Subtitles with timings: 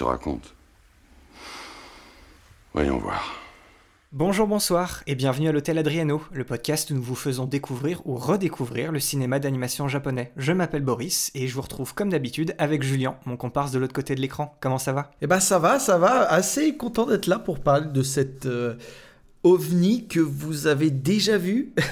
[0.00, 0.54] Te raconte.
[2.72, 3.34] Voyons voir.
[4.12, 8.16] Bonjour, bonsoir et bienvenue à l'Hôtel Adriano, le podcast où nous vous faisons découvrir ou
[8.16, 10.32] redécouvrir le cinéma d'animation japonais.
[10.38, 13.92] Je m'appelle Boris et je vous retrouve comme d'habitude avec Julien, mon comparse de l'autre
[13.92, 14.56] côté de l'écran.
[14.60, 15.10] Comment ça va?
[15.20, 16.22] Eh ben ça va, ça va.
[16.22, 18.76] Assez content d'être là pour parler de cette euh,
[19.42, 21.72] ovni que vous avez déjà vu.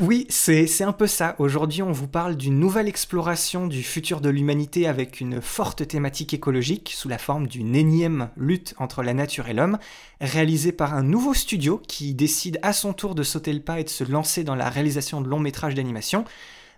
[0.00, 1.34] Oui, c'est un peu ça.
[1.38, 6.34] Aujourd'hui, on vous parle d'une nouvelle exploration du futur de l'humanité avec une forte thématique
[6.34, 9.78] écologique sous la forme d'une énième lutte entre la nature et l'homme,
[10.20, 13.84] réalisée par un nouveau studio qui décide à son tour de sauter le pas et
[13.84, 16.24] de se lancer dans la réalisation de longs métrages d'animation.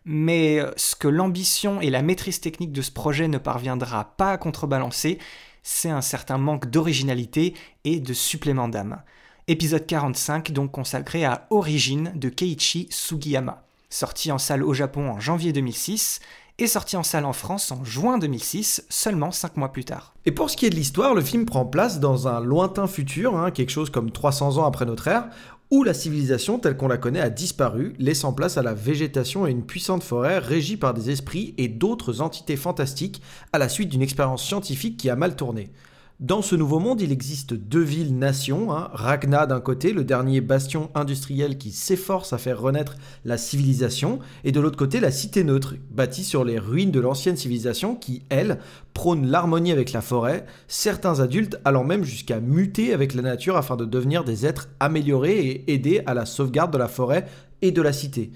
[0.05, 4.33] Mais euh, ce que l'ambition et la maîtrise technique de ce projet ne parviendra pas
[4.33, 5.19] à contrebalancer,
[5.63, 9.03] c'est un certain manque d'originalité et de supplément d'âme.
[9.47, 15.21] Épisode 45 donc consacré à Origine de Keiichi Sugiyama, sorti en salle au Japon en
[15.21, 16.21] janvier 2006
[16.59, 20.15] et sorti en salle en France en juin 2006, seulement 5 mois plus tard.
[20.25, 23.37] Et pour ce qui est de l'histoire, le film prend place dans un lointain futur,
[23.37, 25.29] hein, quelque chose comme 300 ans après notre ère,
[25.71, 29.51] où la civilisation telle qu'on la connaît a disparu, laissant place à la végétation et
[29.51, 33.21] une puissante forêt régie par des esprits et d'autres entités fantastiques
[33.53, 35.69] à la suite d'une expérience scientifique qui a mal tourné.
[36.21, 40.89] Dans ce nouveau monde, il existe deux villes-nations, hein, Ragna d'un côté, le dernier bastion
[40.95, 45.75] industriel qui s'efforce à faire renaître la civilisation, et de l'autre côté, la cité neutre,
[45.91, 48.61] bâtie sur les ruines de l'ancienne civilisation qui, elle,
[48.95, 53.75] prône l'harmonie avec la forêt, certains adultes allant même jusqu'à muter avec la nature afin
[53.75, 57.27] de devenir des êtres améliorés et aider à la sauvegarde de la forêt
[57.61, 58.31] et de la cité.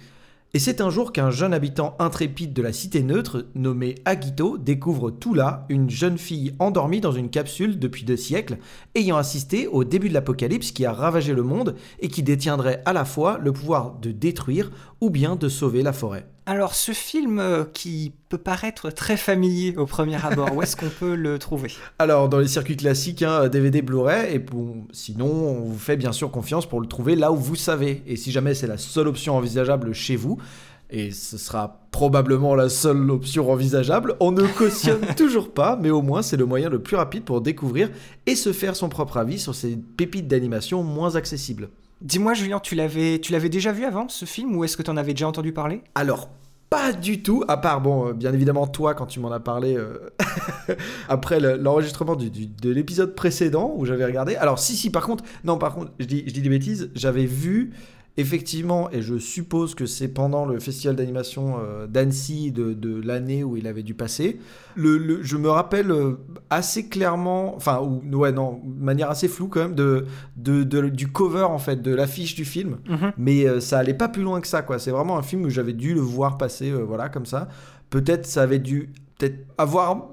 [0.55, 5.11] Et c'est un jour qu'un jeune habitant intrépide de la cité neutre, nommé Agito, découvre
[5.11, 8.57] tout là une jeune fille endormie dans une capsule depuis deux siècles,
[8.95, 12.95] ayant assisté au début de l'apocalypse qui a ravagé le monde et qui détiendrait à
[12.95, 14.71] la fois le pouvoir de détruire
[15.01, 16.27] ou bien de sauver la forêt.
[16.47, 20.89] Alors ce film euh, qui peut paraître très familier au premier abord, où est-ce qu'on
[20.89, 21.71] peut le trouver?
[21.99, 26.13] Alors, dans les circuits classiques, hein, DVD, Blu-ray, et bon, sinon, on vous fait bien
[26.13, 28.03] sûr confiance pour le trouver là où vous savez.
[28.07, 30.39] Et si jamais c'est la seule option envisageable chez vous,
[30.91, 36.01] et ce sera probablement la seule option envisageable, on ne cautionne toujours pas, mais au
[36.01, 37.91] moins c'est le moyen le plus rapide pour découvrir
[38.27, 41.69] et se faire son propre avis sur ces pépites d'animation moins accessibles.
[42.01, 45.13] Dis-moi Julien, tu l'avais déjà vu avant ce film ou est-ce que tu en avais
[45.15, 45.83] déjà entendu parler?
[45.95, 46.29] Alors,
[46.71, 49.75] pas du tout, à part, bon, euh, bien évidemment, toi, quand tu m'en as parlé
[49.77, 50.11] euh,
[51.09, 54.37] après le- l'enregistrement de l'épisode précédent où j'avais regardé.
[54.37, 57.73] Alors, si, si, par contre, non, par contre, je dis des bêtises, j'avais vu,
[58.21, 63.45] effectivement, et je suppose que c'est pendant le festival d'animation euh, d'Annecy de, de l'année
[63.45, 64.39] où il avait dû passer.
[64.75, 66.19] Le, le- je me rappelle euh,
[66.51, 70.05] assez clairement, enfin, ou, ouais, non, de manière assez floue quand même, de,
[70.37, 72.79] de, de- du cover, en fait, de l'affiche du film.
[73.17, 74.79] Mais euh, ça allait pas plus loin que ça quoi.
[74.79, 77.49] C'est vraiment un film où j'avais dû le voir passer euh, voilà comme ça.
[77.91, 80.09] Peut-être ça avait dû peut-être avoir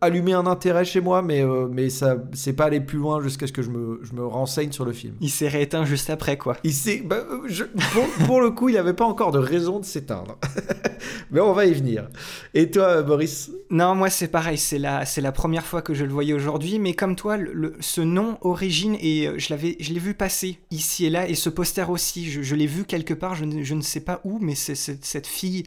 [0.00, 3.46] allumé un intérêt chez moi mais euh, mais ça c'est pas allé plus loin jusqu'à
[3.46, 5.14] ce que je me, je me renseigne sur le film.
[5.20, 6.56] Il s'est rééteint juste après quoi.
[6.64, 9.78] il s'est bah, euh, je- pour, pour le coup il avait pas encore de raison
[9.78, 10.38] de s'éteindre.
[11.30, 12.08] Mais on va y venir.
[12.54, 13.50] Et toi Boris?
[13.70, 16.78] Non, moi c'est pareil, c'est la, c'est la première fois que je le voyais aujourd'hui,
[16.80, 20.14] mais comme toi, le, le- ce nom Origine, et euh, je l'avais, je l'ai vu
[20.14, 23.44] passer ici et là, et ce poster aussi, je, je l'ai vu quelque part, je
[23.44, 25.62] ne, je ne sais pas où, mais c'est, c'est- cette fille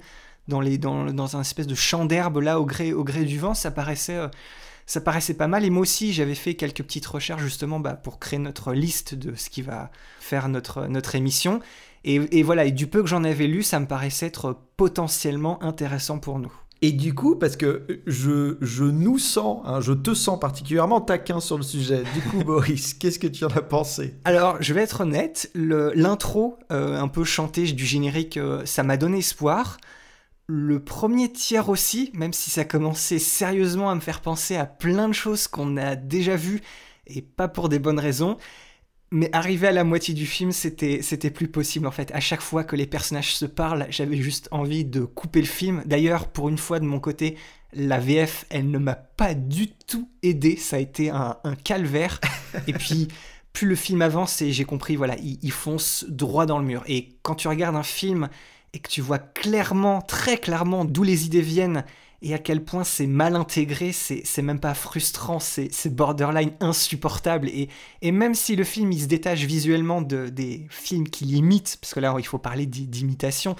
[0.48, 3.40] dans, les, dans, dans un espèce de champ d'herbe là au gré, au gré du
[3.40, 4.28] vent, ça paraissait, euh,
[4.86, 5.64] ça paraissait pas mal.
[5.64, 9.36] Et moi aussi, j'avais fait quelques petites recherches justement bah, pour créer notre liste de
[9.36, 11.60] ce qui va faire notre, notre émission.
[12.04, 15.64] Et, et voilà, et du peu que j'en avais lu, ça me paraissait être potentiellement
[15.64, 16.52] intéressant pour nous.
[16.82, 21.40] et du coup, parce que je, je nous sens, hein, je te sens particulièrement taquin
[21.40, 22.04] sur le sujet.
[22.14, 24.16] Du coup, Boris, qu'est-ce que tu en as pensé?
[24.26, 28.98] Alors, je vais être honnête, l'intro euh, un peu chanté du générique, euh, ça m'a
[28.98, 29.78] donné espoir.
[30.56, 35.08] Le premier tiers aussi, même si ça commençait sérieusement à me faire penser à plein
[35.08, 36.62] de choses qu'on a déjà vues,
[37.08, 38.38] et pas pour des bonnes raisons.
[39.10, 42.12] Mais arrivé à la moitié du film, c'était c'était plus possible en fait.
[42.12, 45.82] À chaque fois que les personnages se parlent, j'avais juste envie de couper le film.
[45.88, 47.36] D'ailleurs, pour une fois de mon côté,
[47.74, 50.56] la VF, elle ne m'a pas du tout aidé.
[50.58, 52.22] Ça a été un, un calvaire.
[52.68, 53.08] Et puis,
[53.54, 56.84] plus le film avance, et j'ai compris, voilà, il, il fonce droit dans le mur.
[56.86, 58.30] Et quand tu regardes un film
[58.74, 61.84] et que tu vois clairement, très clairement, d'où les idées viennent,
[62.24, 67.50] et à quel point c'est mal intégré, c'est même pas frustrant, c'est borderline insupportable.
[67.50, 67.68] Et,
[68.02, 71.94] et, même si le film il se détache visuellement de, des films qui l'imitent, parce
[71.94, 73.58] que là il faut parler d'imitation,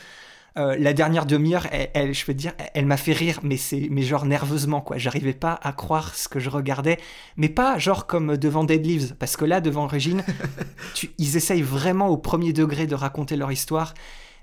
[0.56, 4.04] euh, la dernière demi-heure, elle, je peux dire, elle, m'a fait rire, mais c'est, mais
[4.04, 4.98] genre nerveusement quoi.
[4.98, 7.00] J'arrivais pas à croire ce que je regardais,
[7.38, 10.24] mais pas genre comme devant Dead Leaves, parce que là devant Régine,
[11.18, 13.94] ils essayent vraiment au premier degré de raconter leur histoire,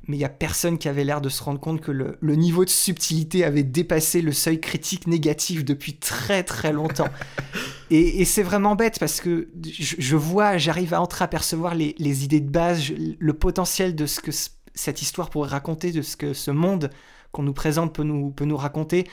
[0.08, 2.64] mais il y a personne qui avait l'air de se rendre compte que le, niveau
[2.64, 7.08] de subtilité avait dépassé le seuil critique négatif depuis très très longtemps.
[7.90, 12.50] et, c'est vraiment bête parce que je, vois, j'arrive à entreapercevoir les, les idées de
[12.50, 14.30] base, le potentiel de ce que
[14.74, 16.90] cette histoire pourrait raconter, de ce que ce monde
[17.32, 19.06] qu'on nous présente peut nous, peut nous raconter.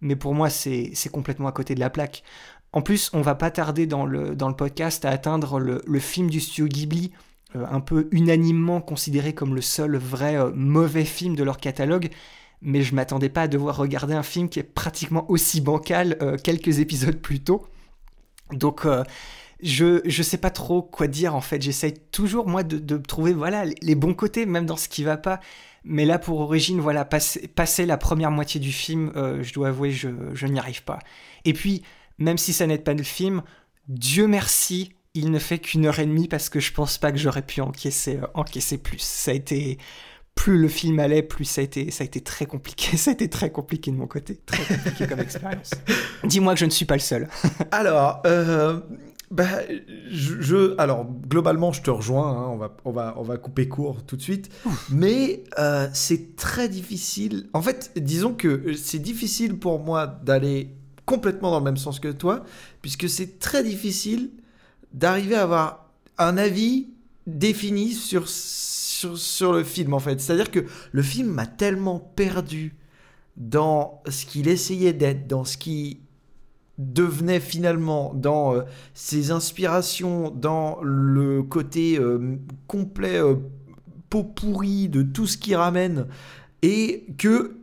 [0.00, 2.24] Mais pour moi, c'est complètement à côté de la plaque.
[2.72, 5.98] En plus, on va pas tarder dans le, dans le podcast à atteindre le, le
[6.00, 7.12] film du studio Ghibli,
[7.54, 12.10] un peu unanimement considéré comme le seul vrai euh, mauvais film de leur catalogue.
[12.60, 16.36] Mais je m'attendais pas à devoir regarder un film qui est pratiquement aussi bancal euh,
[16.36, 17.66] quelques épisodes plus tôt.
[18.52, 18.86] Donc
[19.62, 21.62] je je sais pas trop quoi dire en fait.
[21.62, 25.40] J'essaye toujours moi de, trouver voilà les bons côtés même dans ce qui va pas.
[25.84, 29.90] Mais là pour Origine voilà passer, la première moitié du film, euh, je dois avouer
[29.90, 30.98] je, je n'y arrive pas.
[31.44, 31.82] Et puis
[32.18, 33.42] même si ça n'aide pas le film,
[33.88, 37.18] Dieu merci il ne fait qu'une heure et demie parce que je pense pas que
[37.18, 39.00] j'aurais pu encaisser euh, encaisser plus.
[39.00, 39.78] Ça a été
[40.34, 42.96] plus le film allait, plus ça a été, ça a été très compliqué.
[42.96, 44.40] Ça a été très compliqué de mon côté.
[44.46, 45.70] Très compliqué comme expérience.
[46.24, 47.28] Dis-moi que je ne suis pas le seul.
[47.70, 48.80] Alors, euh,
[49.30, 49.60] bah,
[50.10, 52.30] je, alors globalement, je te rejoins.
[52.30, 54.50] Hein, on va, on va, on va couper court tout de suite.
[54.90, 57.48] Mais euh, c'est très difficile.
[57.54, 60.74] En fait, disons que c'est difficile pour moi d'aller
[61.06, 62.44] complètement dans le même sens que toi,
[62.82, 64.30] puisque c'est très difficile
[64.94, 66.88] d'arriver à avoir un avis
[67.26, 70.20] défini sur, sur, sur le film en fait.
[70.20, 72.74] C'est-à-dire que le film m'a tellement perdu
[73.36, 76.00] dans ce qu'il essayait d'être, dans ce qui
[76.78, 78.62] devenait finalement dans euh,
[78.94, 82.36] ses inspirations, dans le côté euh,
[82.66, 83.36] complet euh,
[84.10, 86.06] pot pourri de tout ce qui ramène,
[86.62, 87.61] et que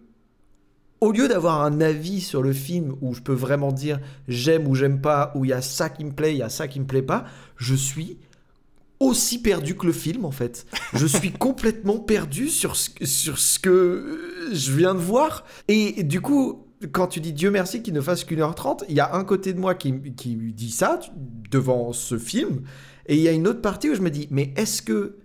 [1.01, 4.75] au lieu d'avoir un avis sur le film où je peux vraiment dire j'aime ou
[4.75, 6.79] j'aime pas, où il y a ça qui me plaît, il y a ça qui
[6.79, 7.25] me plaît pas,
[7.55, 8.17] je suis
[8.99, 10.65] aussi perdu que le film en fait.
[10.93, 15.45] Je suis complètement perdu sur ce, sur ce que je viens de voir.
[15.67, 18.95] Et du coup, quand tu dis Dieu merci qu'il ne fasse qu'une heure trente, il
[18.95, 20.99] y a un côté de moi qui, qui dit ça
[21.49, 22.61] devant ce film,
[23.07, 25.17] et il y a une autre partie où je me dis, mais est-ce que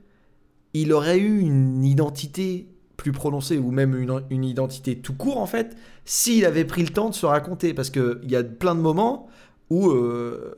[0.72, 5.46] il aurait eu une identité plus prononcée, ou même une, une identité tout court en
[5.46, 7.74] fait, s'il avait pris le temps de se raconter.
[7.74, 9.28] Parce qu'il y a plein de moments
[9.70, 10.54] où, euh,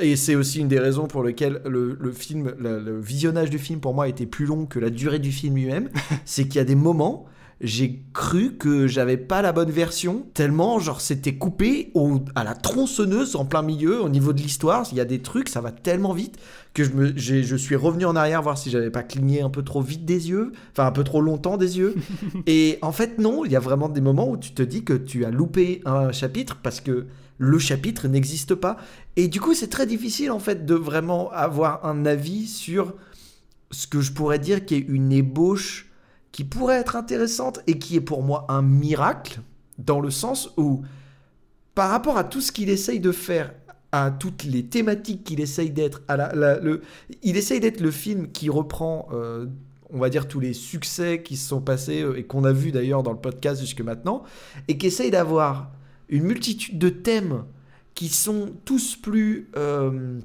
[0.00, 3.80] et c'est aussi une des raisons pour lesquelles le, le film, le, visionnage du film
[3.80, 5.90] pour moi était plus long que la durée du film lui-même,
[6.24, 7.26] c'est qu'il y a des moments
[7.60, 12.54] j'ai cru que j'avais pas la bonne version, tellement genre c'était coupé au, à la
[12.54, 14.86] tronçonneuse en plein milieu au niveau de l'histoire.
[14.92, 16.36] Il y a des trucs, ça va tellement vite
[16.74, 19.62] que je, me, je suis revenu en arrière voir si j'avais pas cligné un peu
[19.62, 21.94] trop vite des yeux, enfin un peu trop longtemps des yeux.
[22.46, 24.92] Et en fait non, il y a vraiment des moments où tu te dis que
[24.92, 27.06] tu as loupé un chapitre parce que
[27.38, 28.76] le chapitre n'existe pas.
[29.16, 32.94] Et du coup c'est très difficile en fait de vraiment avoir un avis sur
[33.70, 35.85] ce que je pourrais dire qui est une ébauche
[36.36, 39.40] qui pourrait être intéressante et qui est pour moi un miracle,
[39.78, 40.82] dans le sens où,
[41.74, 43.54] par rapport à tout ce qu'il essaye de faire,
[43.90, 46.02] à toutes les thématiques qu'il essaye d'être,
[47.22, 49.46] il essaye d'être le film qui reprend, euh,
[49.88, 52.70] on va dire, tous les succès qui se sont passés euh, et qu'on a vu
[52.70, 54.22] d'ailleurs dans le podcast jusque maintenant,
[54.68, 55.70] et qui essaye d'avoir
[56.10, 57.44] une multitude de thèmes
[57.94, 59.48] qui sont tous plus...
[59.56, 60.20] Euh,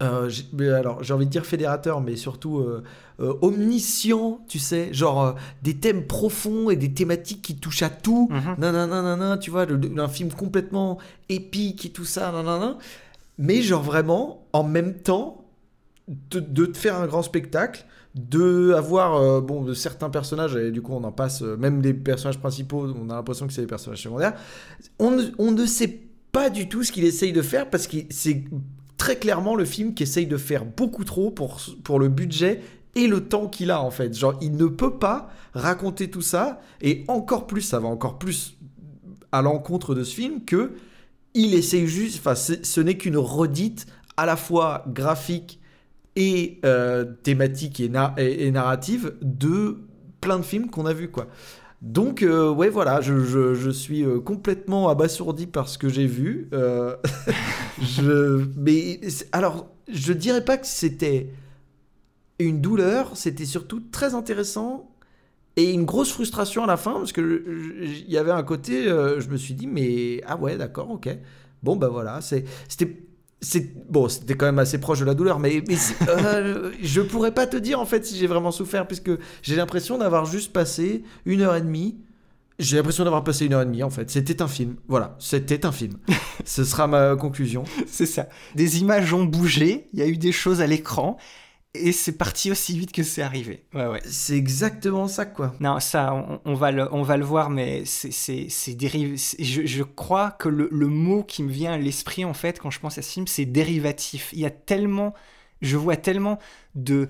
[0.00, 2.64] alors j'ai envie de dire fédérateur, mais surtout
[3.20, 7.90] euh, omniscient, tu sais, genre euh, des thèmes profonds et des thématiques qui touchent à
[7.90, 8.28] tout.
[8.30, 12.78] Mm tu vois, un film complètement épique et tout ça, nanana.
[13.38, 15.44] Mais genre vraiment, en même temps,
[16.08, 20.80] de, te faire un grand spectacle, de avoir euh, bon de certains personnages et du
[20.80, 24.02] coup on en passe même les personnages principaux on a l'impression que c'est des personnages
[24.02, 24.32] secondaires
[24.98, 26.00] on on ne sait
[26.32, 28.44] pas du tout ce qu'il essaye de faire parce que c'est
[28.98, 32.60] très clairement le film qui essaye de faire beaucoup trop pour, pour le budget
[32.94, 34.14] et le temps qu'il a en fait.
[34.14, 38.56] Genre, il ne peut pas raconter tout ça, et encore plus, ça va encore plus
[39.32, 40.72] à l'encontre de ce film, que
[41.34, 43.86] il essaye juste, enfin, ce n'est qu'une redite
[44.16, 45.60] à la fois graphique
[46.16, 49.78] et euh, thématique et, et, narrative de
[50.20, 51.28] plein de films qu'on a vus, quoi.
[51.80, 53.18] Donc, euh, ouais, voilà, je,
[53.54, 56.48] je, suis euh, complètement abasourdi par ce que j'ai vu.
[57.80, 59.00] je, mais
[59.32, 61.30] alors, je dirais pas que c'était
[62.38, 64.90] une douleur, c'était surtout très intéressant
[65.56, 67.44] Et une grosse frustration à la fin, parce que
[67.82, 71.08] il y avait un côté, euh, je me suis dit, mais ah ouais, d'accord, ok.
[71.62, 73.07] Bon, ben voilà, c'était
[73.40, 75.76] c'est bon, c'était quand même assez proche de la douleur, mais, mais
[76.08, 79.10] euh, je pourrais pas te dire en fait si j'ai vraiment souffert, puisque
[79.42, 81.98] j'ai l'impression d'avoir juste passé une heure et demie.
[82.58, 84.10] J'ai l'impression d'avoir passé une heure et demie en fait.
[84.10, 84.74] C'était un film.
[84.88, 85.94] Voilà, c'était un film.
[86.44, 87.62] Ce sera ma conclusion.
[87.86, 88.28] C'est ça.
[88.56, 91.18] Des images ont bougé, il y a eu des choses à l'écran
[91.74, 93.64] et c'est parti aussi vite que c'est arrivé.
[93.74, 94.00] Ouais, ouais.
[94.04, 95.54] C'est exactement ça, quoi.
[95.60, 99.16] Non, ça, on, va, le, on va le voir, mais c'est dérivé.
[99.38, 102.70] Je, je, crois que le, le, mot qui me vient à l'esprit, en fait, quand
[102.70, 104.30] je pense à ce film, c'est dérivatif.
[104.32, 105.14] Il y a tellement.
[105.60, 106.38] Je vois tellement
[106.74, 107.08] de.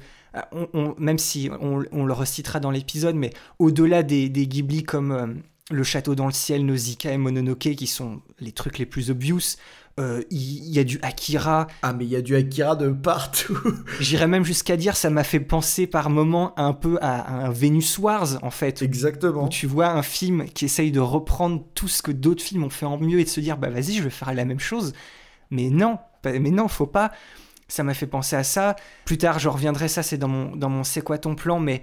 [0.53, 5.13] On, même si on, on, le recitera dans l'épisode, mais au-delà des, des, Ghibli comme
[5.13, 5.27] euh,
[5.71, 9.57] Le Château dans le ciel, Nausicaa et Mononoke, qui sont les trucs les plus obvious,
[9.99, 11.67] euh, il y, a du Akira.
[11.83, 13.59] Ah, mais il y a du Akira de partout.
[14.01, 17.99] J'irais même jusqu'à dire, ça m'a fait penser par moments un peu à, un Venus
[17.99, 18.83] Wars, en fait.
[18.83, 19.47] Exactement.
[19.47, 22.71] Où tu vois un film qui essaye de reprendre tout ce que d'autres films ont
[22.71, 24.93] fait en mieux et de se dire, bah vas-y, je vais faire la même chose.
[25.51, 27.11] Mais non, mais non, faut pas.
[27.67, 28.77] Ça m'a fait penser à ça.
[29.05, 31.83] Plus tard, je reviendrai, ça c'est dans mon, dans mon C'est quoi ton plan, mais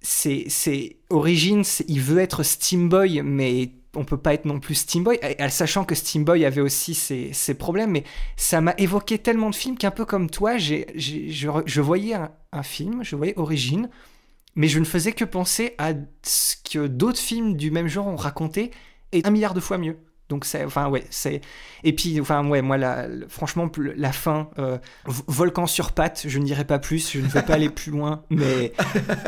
[0.00, 4.76] c'est, c'est Origins, il veut être Steam Boy, mais on peut pas être non plus
[4.76, 5.18] Steamboy,
[5.50, 8.04] sachant que Steamboy avait aussi ses, problèmes, mais
[8.36, 12.14] ça m'a évoqué tellement de films qu'un peu comme toi, je, voyais
[12.52, 13.90] un, film, je voyais Origine,
[14.54, 18.16] mais je ne faisais que penser à ce que d'autres films du même genre ont
[18.16, 18.70] raconté,
[19.12, 19.96] et un milliard de fois mieux.
[20.28, 21.40] Donc c'est, enfin ouais, c'est
[21.84, 24.76] et puis enfin ouais, moi la, franchement la fin, euh,
[25.26, 28.24] volcan sur pattes, je ne dirai pas plus, je ne veux pas aller plus loin,
[28.30, 28.72] mais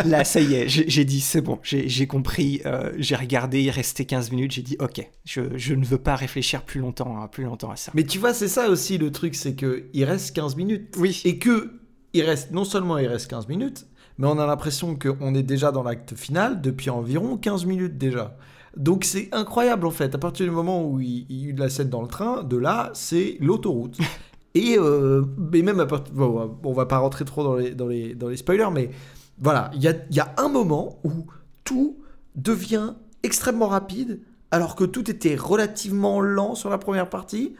[0.05, 4.05] là ça y est, j'ai dit c'est bon, j'ai compris, euh, j'ai regardé, il restait
[4.05, 7.71] 15 minutes, j'ai dit ok, je, je, ne veux pas réfléchir plus longtemps, plus longtemps
[7.71, 7.93] à ça.
[7.95, 10.95] Mais tu vois, c'est ça aussi le truc, c'est que il reste 15 minutes.
[10.99, 11.23] Oui.
[11.25, 11.81] Et que
[12.13, 13.87] il reste non seulement il reste 15 minutes,
[14.19, 18.37] mais on a l'impression qu'on est déjà dans l'acte final depuis environ 15 minutes déjà.
[18.77, 20.15] Donc c'est incroyable en fait.
[20.15, 22.43] À partir du moment où il, y a eu de la scène dans le train,
[22.43, 23.99] de là, c'est l'autoroute.
[24.55, 27.87] Et euh, mais même à partir, bon, on va pas rentrer trop dans les, dans
[27.87, 28.91] les, dans les spoilers, mais
[29.39, 31.27] voilà, il y a, y a un moment où
[31.63, 31.99] tout
[32.35, 37.55] devient extrêmement rapide, alors que tout était relativement lent sur la première partie.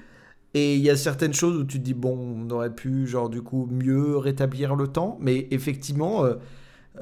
[0.53, 3.29] Et il y a certaines choses où tu te dis, bon, on aurait pu, genre,
[3.29, 5.17] du coup, mieux rétablir le temps.
[5.21, 6.35] Mais effectivement, euh,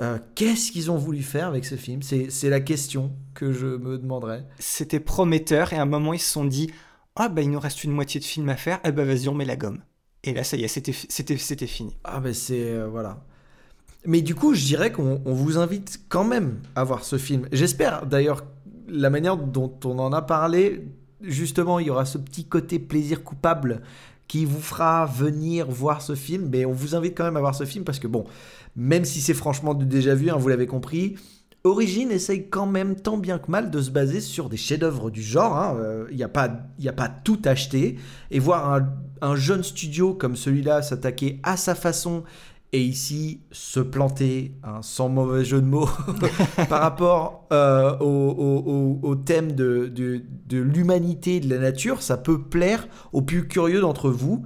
[0.00, 2.02] euh, qu'est-ce qu'ils ont voulu faire avec ce film?
[2.02, 4.46] C'est la question que je me demanderais.
[4.58, 6.70] C'était prometteur et à un moment ils se sont dit
[7.16, 9.34] Ah bah il nous reste une moitié de film à faire, eh bah vas-y on
[9.34, 9.80] met la gomme.
[10.24, 11.96] Et là ça y est, c'était fini.
[12.04, 12.70] Ah bah c'est...
[12.70, 13.24] Euh, voilà.
[14.04, 17.48] Mais du coup je dirais qu'on vous invite quand même à voir ce film.
[17.50, 18.44] J'espère d'ailleurs
[18.88, 20.86] la manière dont on en a parlé,
[21.22, 23.82] justement il y aura ce petit côté plaisir coupable
[24.28, 26.48] qui vous fera venir voir ce film.
[26.52, 28.24] Mais on vous invite quand même à voir ce film parce que bon
[28.78, 31.16] même si c'est franchement déjà vu, hein, vous l'avez compris.
[31.64, 35.20] Origine essaye quand même tant bien que mal de se baser sur des chefs-d'œuvre du
[35.20, 35.76] genre.
[35.76, 36.06] Il hein.
[36.12, 36.48] n'y euh, a, pas,
[36.86, 37.98] a pas tout acheté.
[38.30, 38.80] Et voir
[39.20, 42.22] un, jeune studio comme celui-là s'attaquer à sa façon
[42.72, 45.88] et ici se planter, hein, sans mauvais jeu de mots,
[46.68, 52.42] par rapport euh, au, thème de, de, de l'humanité et de la nature, ça peut
[52.42, 54.44] plaire aux plus curieux d'entre vous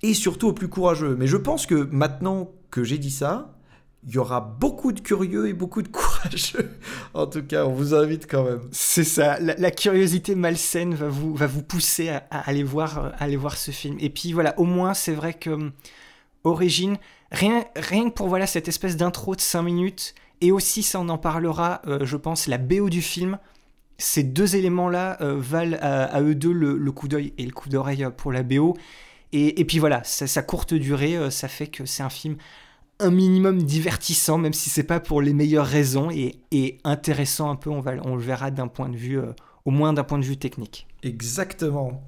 [0.00, 1.16] et surtout aux plus courageux.
[1.18, 3.57] Mais je pense que maintenant que j'ai dit ça,
[4.06, 6.70] il y aura beaucoup de curieux et beaucoup de courageux.
[7.14, 8.60] en tout cas, on vous invite quand même.
[8.70, 13.56] C'est ça, la, curiosité malsaine va vous, va vous pousser à, aller voir, aller voir
[13.56, 13.96] ce film.
[14.00, 15.72] Et puis voilà, au moins, c'est vrai que hum,
[16.44, 16.96] Origine,
[17.32, 21.18] rien, rien que pour voilà, cette espèce d'intro de 5 minutes, et aussi, ça en
[21.18, 23.38] parlera, euh, je pense, la BO du film,
[23.98, 28.06] ces deux éléments-là euh, valent à, eux deux le, coup d'œil et le coup d'oreille
[28.16, 28.76] pour la BO.
[29.32, 32.36] Et, puis voilà, sa courte durée, euh, ça fait que c'est un film
[33.00, 37.70] un minimum divertissant, même si c'est pas pour les meilleures raisons, et, intéressant un peu,
[37.70, 39.32] on, va, on le verra d'un point de vue, euh,
[39.64, 40.86] au moins d'un point de vue technique.
[41.02, 42.02] Exactement.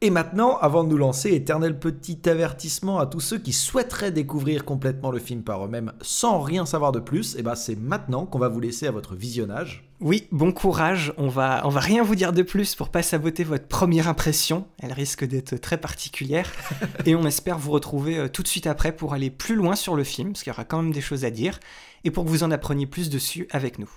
[0.00, 4.64] Et maintenant, avant de nous lancer, éternel petit avertissement à tous ceux qui souhaiteraient découvrir
[4.64, 8.24] complètement le film par eux-mêmes sans rien savoir de plus, et eh ben c'est maintenant
[8.24, 9.87] qu'on va vous laisser à votre visionnage.
[10.00, 13.42] Oui, bon courage, on va, on va rien vous dire de plus pour pas saboter
[13.42, 16.52] votre première impression, elle risque d'être très particulière,
[17.04, 19.96] et on espère vous retrouver euh, tout de suite après pour aller plus loin sur
[19.96, 21.58] le film, parce qu'il y aura quand même des choses à dire,
[22.04, 23.90] et pour que vous en appreniez plus dessus avec nous.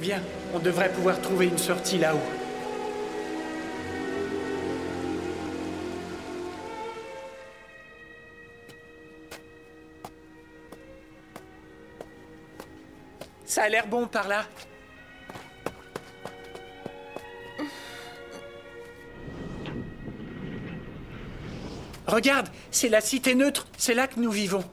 [0.00, 0.22] Viens,
[0.54, 2.20] on devrait pouvoir trouver une sortie là-haut.
[13.44, 14.44] Ça a l'air bon par là.
[22.06, 24.64] Regarde, c'est la cité neutre, c'est là que nous vivons.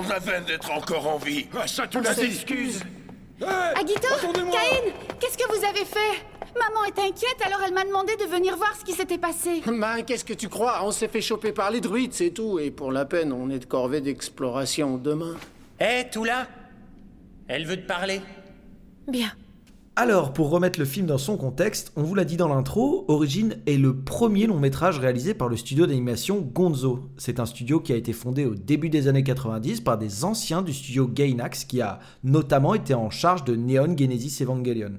[0.00, 1.46] Ont la peine d'être encore en vie.
[1.54, 2.80] Ah, ça, tu l'as Excuse.
[3.42, 6.24] Agito Caïn Qu'est-ce que vous avez fait?
[6.58, 9.62] Maman est inquiète, alors elle m'a demandé de venir voir ce qui s'était passé.
[9.66, 10.80] Ben, qu'est-ce que tu crois?
[10.84, 12.58] On s'est fait choper par les druides, c'est tout.
[12.58, 15.36] Et pour la peine, on est de corvée d'exploration demain.
[15.78, 16.46] Hé, tout là
[17.46, 18.22] Elle veut te parler.
[19.06, 19.30] Bien.
[20.02, 23.56] Alors, pour remettre le film dans son contexte, on vous l'a dit dans l'intro, Origin
[23.66, 27.10] est le premier long métrage réalisé par le studio d'animation Gonzo.
[27.18, 30.62] C'est un studio qui a été fondé au début des années 90 par des anciens
[30.62, 34.92] du studio Gainax qui a notamment été en charge de Neon Genesis Evangelion.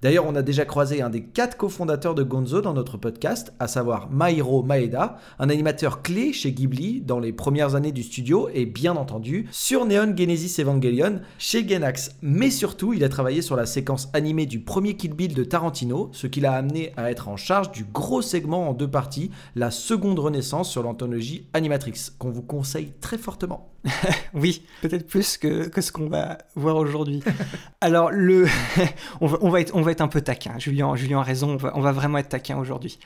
[0.00, 3.66] D'ailleurs, on a déjà croisé un des quatre cofondateurs de Gonzo dans notre podcast, à
[3.66, 8.64] savoir Mairo Maeda, un animateur clé chez Ghibli dans les premières années du studio et
[8.64, 12.14] bien entendu sur Neon Genesis Evangelion chez Gainax.
[12.22, 16.10] Mais surtout, il a travaillé sur la séquence animée du premier Kill Bill de Tarantino,
[16.12, 19.72] ce qui l'a amené à être en charge du gros segment en deux parties, la
[19.72, 23.72] seconde renaissance sur l'anthologie Animatrix, qu'on vous conseille très fortement.
[24.34, 27.22] Oui, peut-être plus que, que ce qu'on va voir aujourd'hui.
[27.80, 28.46] Alors, le...
[29.20, 30.58] on, va, on, va être, on va être un peu taquin.
[30.58, 32.98] Julien, a raison, on va, va vraiment être taquin aujourd'hui.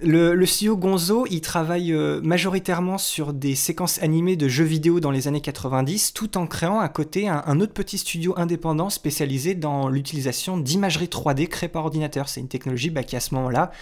[0.00, 5.00] Le, le studio Gonzo, il travaille euh, majoritairement sur des séquences animées de jeux vidéo
[5.00, 9.56] dans les années 90, tout en créant à côté un, autre petit studio indépendant spécialisé
[9.56, 12.28] dans l'utilisation d'imagerie 3D créée par ordinateur.
[12.28, 13.72] C'est une technologie bah, qui, à ce moment-là,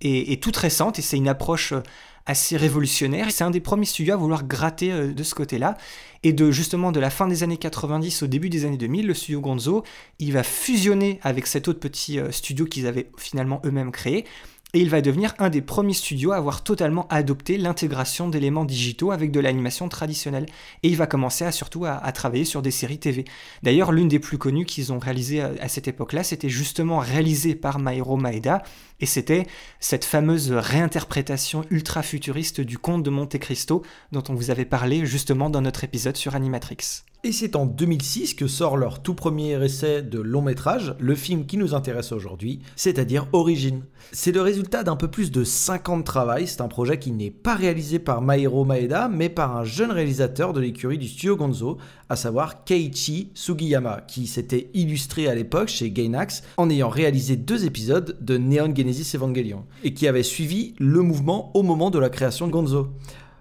[0.00, 1.82] est, est toute récente et c'est une approche euh,
[2.26, 3.30] assez révolutionnaire.
[3.30, 5.76] C'est un des premiers studios à vouloir gratter euh, de ce côté-là.
[6.22, 9.14] Et de justement de la fin des années 90 au début des années 2000, le
[9.14, 9.82] studio Gonzo,
[10.20, 14.24] il va fusionner avec cet autre petit euh, studio qu'ils avaient finalement eux-mêmes créé.
[14.74, 19.10] Et il va devenir un des premiers studios à avoir totalement adopté l'intégration d'éléments digitaux
[19.10, 20.46] avec de l'animation traditionnelle.
[20.82, 23.26] Et il va commencer à, surtout à, travailler sur des séries TV.
[23.62, 27.78] D'ailleurs, l'une des plus connues qu'ils ont réalisées à, cette époque-là, c'était justement réalisée par
[27.78, 28.62] Mairo Maeda,
[29.00, 29.46] et c'était
[29.78, 35.04] cette fameuse réinterprétation ultra futuriste du conte de Monte Cristo dont on vous avait parlé
[35.04, 37.02] justement dans notre épisode sur Animatrix.
[37.24, 41.46] Et c'est en 2006 que sort leur tout premier essai de long métrage, le film
[41.46, 43.84] qui nous intéresse aujourd'hui, c'est-à-dire Origin.
[44.10, 47.12] C'est le résultat d'un peu plus de 5 ans de travail, c'est un projet qui
[47.12, 51.36] n'est pas réalisé par Mairo Maeda, mais par un jeune réalisateur de l'écurie du studio
[51.36, 57.36] Gonzo, à savoir Keiichi Sugiyama, qui s'était illustré à l'époque chez Gainax en ayant réalisé
[57.36, 62.00] deux épisodes de Neon Genesis Evangelion, et qui avait suivi le mouvement au moment de
[62.00, 62.88] la création de Gonzo.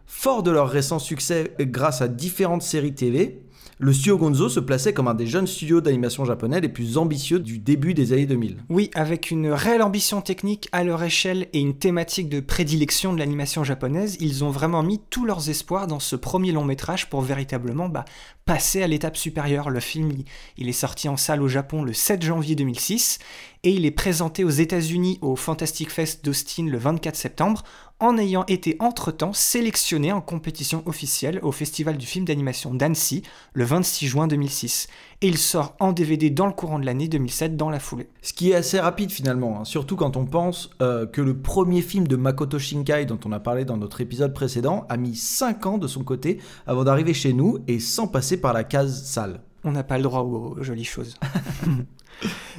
[0.05, 3.41] Fort de leur récent succès grâce à différentes séries TV,
[3.83, 7.39] le studio Gonzo se plaçait comme un des jeunes studios d'animation japonais les plus ambitieux
[7.39, 8.57] du début des années 2000.
[8.69, 13.17] Oui, avec une réelle ambition technique à leur échelle et une thématique de prédilection de
[13.17, 17.21] l'animation japonaise, ils ont vraiment mis tous leurs espoirs dans ce premier long métrage pour
[17.21, 18.05] véritablement bah,
[18.45, 19.71] passer à l'étape supérieure.
[19.71, 20.11] Le film,
[20.57, 23.17] il, est sorti en salle au Japon le 7 janvier 2006
[23.63, 27.63] et il est présenté aux États-Unis au Fantastic Fest d'Austin le 24 septembre
[28.01, 33.21] en ayant été entre-temps sélectionné en compétition officielle au Festival du film d'animation d'Annecy
[33.53, 34.87] le 26 juin 2006.
[35.21, 38.09] Et il sort en DVD dans le courant de l'année 2007 dans la foulée.
[38.23, 41.83] Ce qui est assez rapide finalement, hein, surtout quand on pense euh, que le premier
[41.83, 45.65] film de Makoto Shinkai dont on a parlé dans notre épisode précédent a mis 5
[45.67, 49.41] ans de son côté avant d'arriver chez nous et sans passer par la case salle.
[49.63, 51.15] On n'a pas le droit aux jolies choses.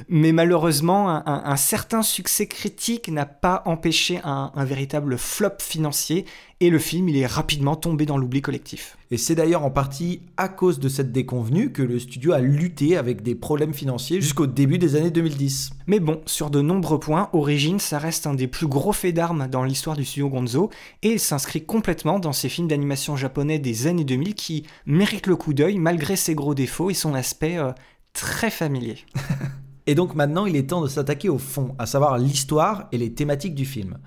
[0.09, 5.59] Mais malheureusement, un, un, un, certain succès critique n'a pas empêché un, un, véritable flop
[5.59, 6.25] financier
[6.59, 8.97] et le film il est rapidement tombé dans l'oubli collectif.
[9.11, 12.97] Et c'est d'ailleurs en partie à cause de cette déconvenue que le studio a lutté
[12.97, 15.71] avec des problèmes financiers jusqu'au début des années 2010.
[15.87, 19.47] Mais bon, sur de nombreux points, Origin, ça reste un des plus gros faits d'armes
[19.47, 20.69] dans l'histoire du studio Gonzo
[21.01, 25.35] et il s'inscrit complètement dans ces films d'animation japonais des années 2000 qui méritent le
[25.35, 27.71] coup d'œil malgré ses gros défauts et son aspect euh,
[28.13, 28.99] très familier.
[29.87, 33.13] et donc maintenant, il est temps de s'attaquer au fond, à savoir l'histoire et les
[33.13, 33.97] thématiques du film.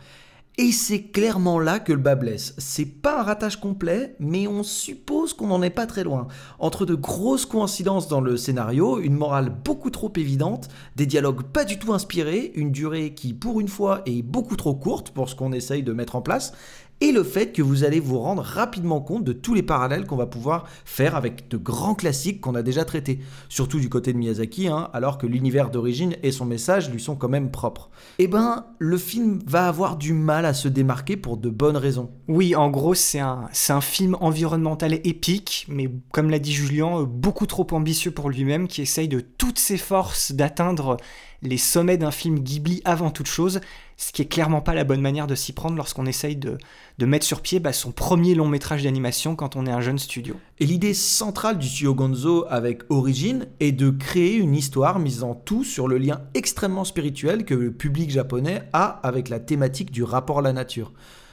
[0.58, 2.54] Et c'est clairement là que le bas blesse.
[2.56, 6.28] C'est pas un ratage complet, mais on suppose qu'on n'en est pas très loin.
[6.58, 11.66] Entre de grosses coïncidences dans le scénario, une morale beaucoup trop évidente, des dialogues pas
[11.66, 15.34] du tout inspirés, une durée qui pour une fois est beaucoup trop courte pour ce
[15.34, 16.54] qu'on essaye de mettre en place,
[17.00, 20.16] et le fait que vous allez vous rendre rapidement compte de tous les parallèles qu'on
[20.16, 24.18] va pouvoir faire avec de grands classiques qu'on a déjà traités, surtout du côté de
[24.18, 27.90] Miyazaki, hein, alors que l'univers d'origine et son message lui sont quand même propres.
[28.18, 32.10] Eh ben, le film va avoir du mal à se démarquer pour de bonnes raisons.
[32.28, 37.46] Oui, en gros, c'est un, un film environnemental épique, mais comme l'a dit Julien, beaucoup
[37.46, 40.96] trop ambitieux pour lui-même, qui essaye de toutes ses forces d'atteindre
[41.42, 43.60] les sommets d'un film Ghibli avant toute chose,
[43.96, 46.58] ce qui est clairement pas la bonne manière de s'y prendre lorsqu'on essaye de,
[47.00, 50.36] mettre sur pied bah, son premier long métrage d'animation quand on est un jeune studio.
[50.58, 55.64] Et l'idée centrale du studio Gonzo avec Origin est de créer une histoire misant tout
[55.64, 60.40] sur le lien extrêmement spirituel que le public japonais a avec la thématique du rapport
[60.40, 60.92] à la nature.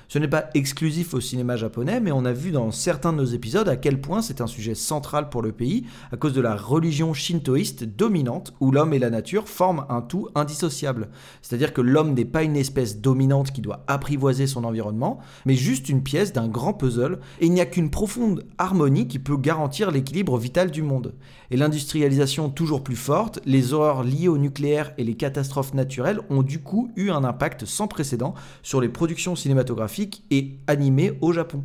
[0.09, 3.25] Ce n'est pas exclusif au cinéma japonais, mais on a vu dans certains de nos
[3.25, 6.55] épisodes à quel point c'est un sujet central pour le pays à cause de la
[6.55, 11.09] religion shintoïste dominante où l'homme et la nature forment un tout indissociable.
[11.41, 15.89] C'est-à-dire que l'homme n'est pas une espèce dominante qui doit apprivoiser son environnement, mais juste
[15.89, 19.89] une pièce d'un grand puzzle, et il n'y a qu'une profonde harmonie qui peut garantir
[19.89, 21.13] l'équilibre vital du monde.
[21.49, 26.43] Et l'industrialisation toujours plus forte, les horreurs liées au nucléaire et les catastrophes naturelles ont
[26.43, 29.92] du coup eu un impact sans précédent sur les productions cinématographiques
[30.31, 31.63] et animé au Japon.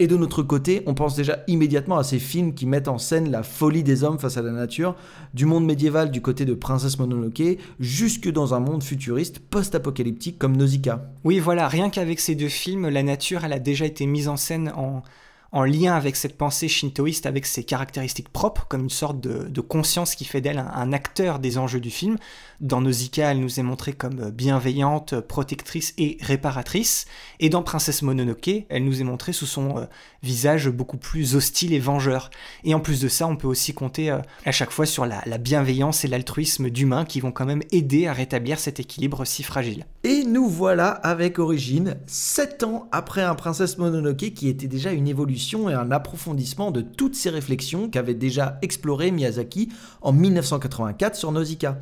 [0.00, 3.32] Et de notre côté, on pense déjà immédiatement à ces films qui mettent en scène
[3.32, 4.94] la folie des hommes face à la nature,
[5.34, 10.56] du monde médiéval du côté de Princesse Mononoke, jusque dans un monde futuriste post-apocalyptique comme
[10.56, 11.10] Nausicaa.
[11.24, 14.36] Oui, voilà, rien qu'avec ces deux films, la nature, elle a déjà été mise en
[14.36, 15.02] scène en,
[15.50, 20.14] en lien avec cette pensée shintoïste, avec ses caractéristiques propres, comme une sorte de, conscience
[20.14, 22.16] qui fait d'elle un, acteur des enjeux du film.
[22.60, 27.06] Dans Nausicaa, elle nous est montrée comme bienveillante, protectrice et réparatrice,
[27.40, 29.84] et dans Princesse Mononoke, elle nous est montrée sous son euh,
[30.22, 32.30] visage beaucoup plus hostile et vengeur.
[32.64, 35.22] Et en plus de ça, on peut aussi compter euh, à chaque fois sur la,
[35.26, 39.42] la bienveillance et l'altruisme d'humains qui vont quand même aider à rétablir cet équilibre si
[39.42, 39.86] fragile.
[40.04, 45.08] Et nous voilà avec Origine, 7 ans après un Princesse Mononoke qui était déjà une
[45.08, 45.37] évolution
[45.68, 49.68] et un approfondissement de toutes ces réflexions qu'avait déjà exploré Miyazaki
[50.02, 51.78] en 1984 sur Nausicaa.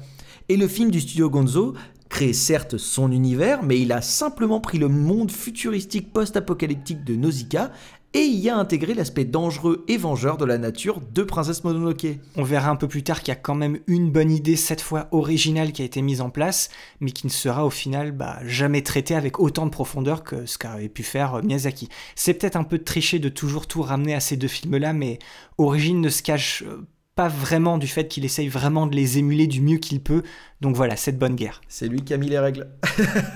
[0.49, 1.75] Et le film du studio Gonzo
[2.09, 7.71] crée certes son univers, mais il a simplement pris le monde futuristique post-apocalyptique de Nausicaa
[8.17, 12.07] et y a intégré l'aspect dangereux et vengeur de la nature de Princesse Mononoke.
[12.37, 14.81] On verra un peu plus tard qu'il y a quand même une bonne idée, cette
[14.81, 18.39] fois originale, qui a été mise en place, mais qui ne sera au final bah,
[18.47, 21.91] jamais traitée avec autant de profondeur que ce qu'avait pu faire Miyazaki.
[22.15, 25.19] C'est peut-être un peu triché de toujours tout ramener à ces deux films-là, mais
[25.59, 29.47] Origine ne se cache euh, pas vraiment du fait qu'il essaye vraiment de les émuler
[29.47, 30.23] du mieux qu'il peut.
[30.61, 31.63] Donc voilà, cette bonne guerre.
[31.67, 32.69] C'est lui qui a mis les règles.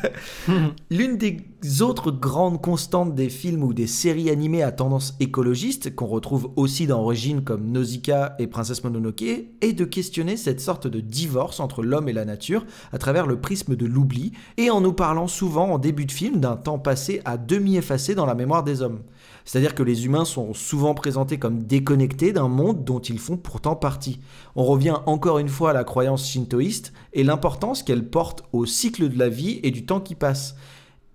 [0.91, 1.39] L'une des
[1.81, 6.87] autres grandes constantes des films ou des séries animées à tendance écologiste, qu'on retrouve aussi
[6.87, 11.83] dans Origine comme Nausicaa et Princesse Mononoke, est de questionner cette sorte de divorce entre
[11.83, 15.71] l'homme et la nature à travers le prisme de l'oubli et en nous parlant souvent
[15.71, 19.01] en début de film d'un temps passé à demi effacé dans la mémoire des hommes.
[19.45, 23.77] C'est-à-dire que les humains sont souvent présentés comme déconnectés d'un monde dont ils font pourtant
[23.77, 24.21] partie.
[24.57, 29.09] On revient encore une fois à la croyance shintoïste et l'importance qu'elle porte au cycle
[29.09, 30.57] de la vie et du temps qui passe.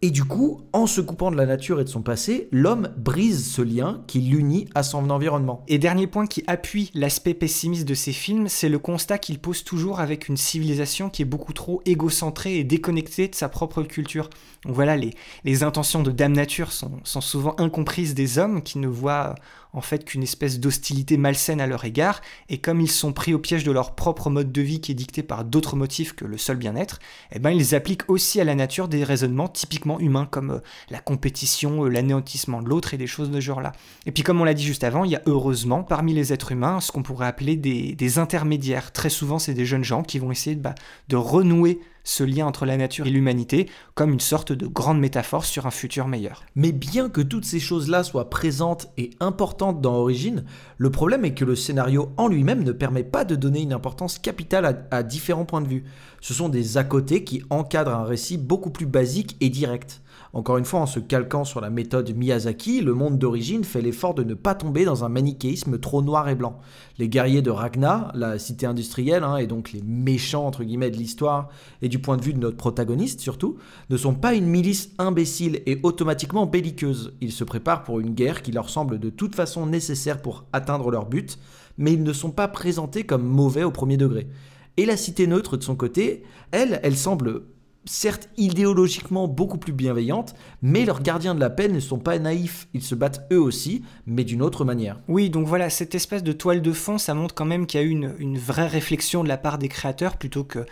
[0.01, 3.51] Et du coup, en se coupant de la nature et de son passé, l'homme brise
[3.51, 5.63] ce lien qui l'unit à son environnement.
[5.67, 9.63] Et dernier point qui appuie l'aspect pessimiste de ces films, c'est le constat qu'il pose
[9.63, 14.29] toujours avec une civilisation qui est beaucoup trop égocentrée et déconnectée de sa propre culture.
[14.65, 18.87] Donc voilà, les, intentions de Dame Nature sont, sont souvent incomprises des hommes qui ne
[18.87, 19.35] voient
[19.75, 23.39] en fait qu'une espèce d'hostilité malsaine à leur égard, et comme ils sont pris au
[23.39, 26.37] piège de leur propre mode de vie qui est dicté par d'autres motifs que le
[26.37, 26.99] seul bien-être,
[27.33, 30.99] eh ben ils appliquent aussi à la nature des raisonnements typiquement humains comme euh, la
[30.99, 33.71] compétition, euh, l'anéantissement de l'autre et des choses de ce genre-là.
[34.05, 36.51] Et puis comme on l'a dit juste avant, il y a heureusement parmi les êtres
[36.51, 38.91] humains ce qu'on pourrait appeler des, intermédiaires.
[38.91, 40.75] Très souvent c'est des jeunes gens qui vont essayer de, bah,
[41.09, 45.43] de renouer ce lien entre la nature et l'humanité comme une sorte de grande métaphore
[45.43, 46.45] sur un futur meilleur.
[46.55, 50.45] Mais bien que toutes ces choses-là soient présentes et importantes dans Origine,
[50.77, 54.19] le problème est que le scénario en lui-même ne permet pas de donner une importance
[54.19, 55.83] capitale à, à différents points de vue.
[56.21, 60.01] Ce sont des à côté qui encadrent un récit beaucoup plus basique et direct.
[60.35, 64.13] Encore une fois, en se calquant sur la méthode Miyazaki, le monde d'origine fait l'effort
[64.13, 66.59] de ne pas tomber dans un manichéisme trop noir et blanc.
[66.97, 71.47] Les guerriers de Ragna, la cité industrielle, hein, et donc les méchants guillemets de l'histoire,
[71.81, 73.55] et du point de vue de notre protagoniste surtout,
[73.89, 77.13] ne sont pas une milice imbécile et automatiquement belliqueuse.
[77.21, 80.91] Ils se préparent pour une guerre qui leur semble de toute façon nécessaire pour atteindre
[80.91, 81.39] leur but,
[81.77, 84.27] mais ils ne sont pas présentés comme mauvais au premier degré.
[84.75, 87.43] Et la cité neutre de son côté, elle, elle semble
[87.85, 92.67] certes idéologiquement beaucoup plus bienveillantes, mais leurs gardiens de la paix ne sont pas naïfs,
[92.73, 94.99] ils se battent eux aussi, mais d'une autre manière.
[95.07, 97.83] Oui, donc voilà, cette espèce de toile de fond, ça montre quand même qu'il y
[97.83, 100.65] a eu une, vraie réflexion de la part des créateurs, plutôt que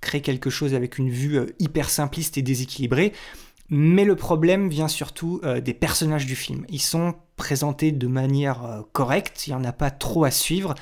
[0.00, 3.12] créer quelque chose avec une vue euh, hyper simpliste et déséquilibrée.
[3.68, 6.64] Mais le problème vient surtout euh, des personnages du film.
[6.70, 10.74] Ils sont présentés de manière euh, correcte, il n'y en a pas trop à suivre,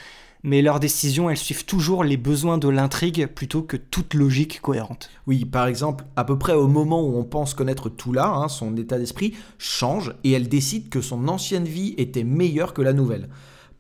[0.43, 5.11] mais leurs décisions, elles suivent toujours les besoins de l'intrigue plutôt que toute logique cohérente.
[5.27, 8.49] Oui, par exemple, à peu près au moment où on pense connaître tout là, hein,
[8.49, 12.93] son état d'esprit change et elle décide que son ancienne vie était meilleure que la
[12.93, 13.29] nouvelle.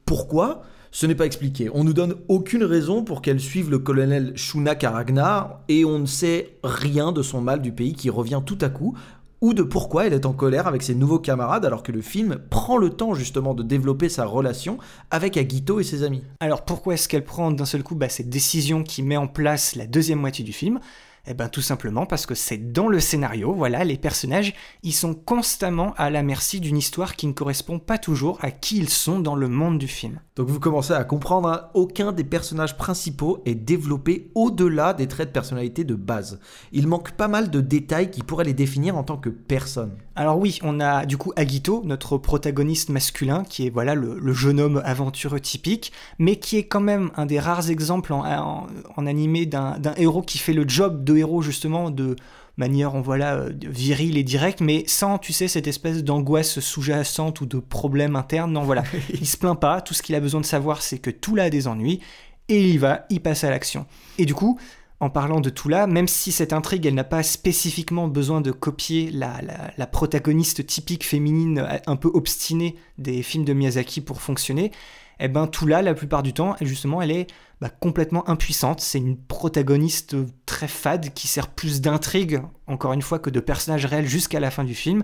[0.04, 0.62] Pourquoi?
[0.90, 1.68] Ce n'est pas expliqué.
[1.74, 6.06] On nous donne aucune raison pour qu'elle suive le colonel Shuna Karagnar et on ne
[6.06, 8.96] sait rien de son mal du pays qui revient tout à coup,
[9.40, 12.38] ou de pourquoi elle est en colère avec ses nouveaux camarades alors que le film
[12.50, 14.78] prend le temps justement de développer sa relation
[15.10, 16.24] avec Agito et ses amis.
[16.40, 19.76] Alors pourquoi est-ce qu'elle prend d'un seul coup bah, cette décision qui met en place
[19.76, 20.80] la deuxième moitié du film?
[21.30, 25.12] Eh ben tout simplement parce que c'est dans le scénario, voilà, les personnages, ils sont
[25.12, 29.20] constamment à la merci d'une histoire qui ne correspond pas toujours à qui ils sont
[29.20, 30.20] dans le monde du film.
[30.36, 35.28] Donc vous commencez à comprendre, hein, aucun des personnages principaux est développé au-delà des traits
[35.28, 36.40] de personnalité de base.
[36.72, 39.98] Il manque pas mal de détails qui pourraient les définir en tant que personne.
[40.18, 44.58] Alors oui, on a du coup Agito, notre protagoniste masculin, qui est voilà le, jeune
[44.58, 49.46] homme aventureux typique, mais qui est quand même un des rares exemples en, en animé
[49.46, 52.16] d'un héros qui fait le job de héros justement de
[52.56, 57.40] manière on voilà euh, virile et directe mais sans tu sais cette espèce d'angoisse sous-jacente
[57.40, 58.50] ou de problème interne.
[58.50, 58.82] Non voilà.
[59.14, 59.80] Il se plaint pas.
[59.80, 62.00] Tout ce qu'il a besoin de savoir c'est que tout là a des ennuis
[62.48, 63.86] et il y va il passe à l'action.
[64.18, 64.58] Et du coup
[65.00, 68.50] en parlant de tout là, même si cette intrigue, elle n'a pas spécifiquement besoin de
[68.50, 74.72] copier la, protagoniste typique féminine un peu obstinée des films de Miyazaki pour fonctionner,
[75.20, 77.26] eh ben tout là, la plupart du temps, justement, elle est
[77.60, 78.80] bah, complètement impuissante.
[78.80, 83.84] C'est une protagoniste très fade qui sert plus d'intrigue, encore une fois, que de personnage
[83.86, 85.02] réel jusqu'à la fin du film.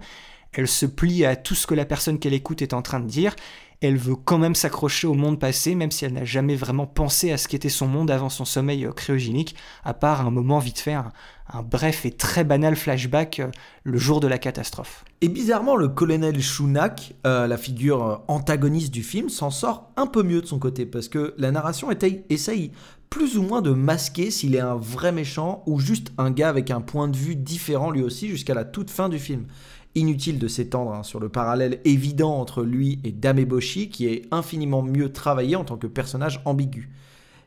[0.52, 3.08] Elle se plie à tout ce que la personne qu'elle écoute est en train de
[3.08, 3.34] dire.
[3.80, 7.32] Elle veut quand même s'accrocher au monde passé, même si elle n'a jamais vraiment pensé
[7.32, 10.78] à ce qu'était son monde avant son sommeil euh, cryogénique, à part un moment vite
[10.78, 11.12] fait, un,
[11.62, 13.48] bref et très banal flashback euh,
[13.82, 15.04] le jour de la catastrophe.
[15.20, 20.22] Et bizarrement, le colonel Shunak, euh, la figure antagoniste du film, s'en sort un peu
[20.22, 21.88] mieux de son côté, parce que la narration
[22.30, 22.72] essaye
[23.14, 26.72] plus ou moins de masquer s'il est un vrai méchant ou juste un gars avec
[26.72, 29.46] un point de vue différent lui aussi jusqu'à la toute fin du film.
[29.96, 34.82] Inutile de s'étendre hein, sur le parallèle évident entre lui et Dameboshi, qui est infiniment
[34.82, 36.90] mieux travaillé en tant que personnage ambigu.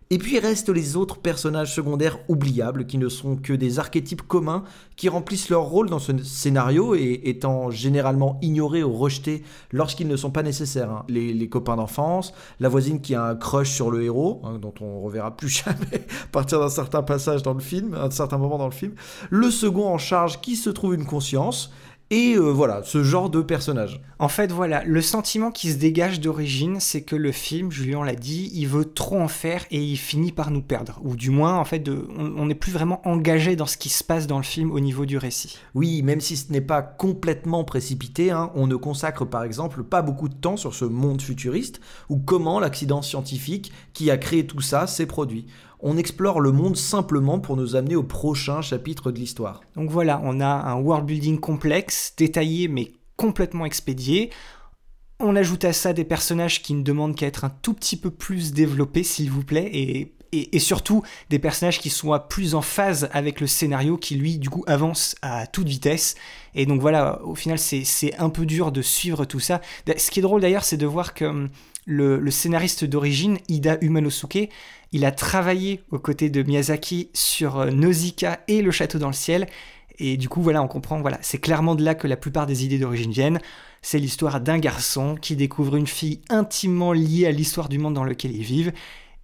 [0.10, 4.64] Et puis restent les autres personnages secondaires oubliables, qui ne sont que des archétypes communs
[4.96, 10.16] qui remplissent leur rôle dans ce scénario et étant généralement ignorés ou rejetés lorsqu'ils ne
[10.16, 10.92] sont pas nécessaires.
[10.92, 11.06] Hein.
[11.10, 15.02] Les, copains d'enfance, la voisine qui a un crush sur le héros, hein, dont on
[15.02, 18.66] reverra plus jamais à partir d'un certain passage dans le film, un certain moment dans
[18.68, 18.94] le film,
[19.30, 21.72] le second en charge qui se trouve une conscience,
[22.10, 24.02] et euh, voilà, ce genre de personnage.
[24.20, 28.16] En fait, voilà, le sentiment qui se dégage d'origine, c'est que le film, Julien l'a
[28.16, 31.02] dit, il veut trop en faire et il finit par nous perdre.
[31.04, 34.26] Ou du moins, en fait, on n'est plus vraiment engagé dans ce qui se passe
[34.26, 35.58] dans le film au niveau du récit.
[35.76, 40.02] Oui, même si ce n'est pas complètement précipité, hein, on ne consacre par exemple pas
[40.02, 44.62] beaucoup de temps sur ce monde futuriste ou comment l'accident scientifique qui a créé tout
[44.62, 45.46] ça s'est produit
[45.80, 49.62] on explore le monde simplement pour nous amener au prochain chapitre de l'histoire.
[49.76, 54.32] Donc voilà, on a un world building complexe, détaillé mais complètement expédié.
[55.20, 58.12] On ajoute à ça des personnages qui ne demandent qu'à être un tout petit peu
[58.12, 63.40] plus développés, s'il vous plaît, et, surtout des personnages qui soient plus en phase avec
[63.40, 66.16] le scénario, qui lui, du coup, avance à toute vitesse.
[66.54, 69.62] Et donc voilà, au final, c'est un peu dur de suivre tout ça.
[69.98, 71.50] Ce qui est drôle d'ailleurs, c'est de voir que hum,
[71.88, 74.50] le, scénariste d'origine, Ida Umanosuke,
[74.92, 79.14] il a travaillé aux côtés de Miyazaki sur euh, Nausicaa et Le Château dans le
[79.14, 79.48] ciel.
[80.00, 82.64] Et du coup, voilà, on comprend, voilà, c'est clairement de là que la plupart des
[82.64, 83.40] idées d'origine viennent.
[83.82, 88.04] C'est l'histoire d'un garçon qui découvre une fille intimement liée à l'histoire du monde dans
[88.04, 88.74] lequel ils vivent.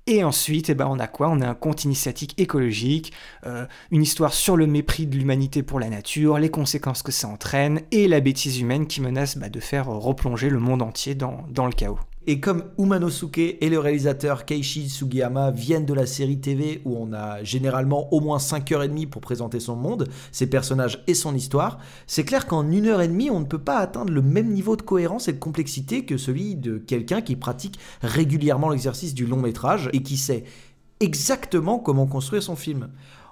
[0.05, 1.29] Et ensuite, eh ben, on a quoi?
[1.29, 3.13] On a un conte initiatique écologique,
[3.45, 7.29] euh, une histoire sur le mépris de l'humanité pour la nature, les conséquences que ça
[7.29, 11.65] entraîne, et la bêtise humaine qui menace bah, de faire replonger le monde entier dans
[11.65, 11.99] le chaos.
[12.25, 17.11] Et comme Umanosuke et le réalisateur Keiichi Sugiyama viennent de la série TV où on
[17.11, 22.23] a généralement au moins 5h30 pour présenter son monde, ses personnages et son histoire, c'est
[22.23, 25.39] clair qu'en 1h30 on ne peut pas atteindre le même niveau de cohérence et de
[25.39, 30.45] complexité que celui de quelqu'un qui pratique régulièrement l'exercice du long métrage et qui sait
[31.01, 32.87] exactement comment construire son film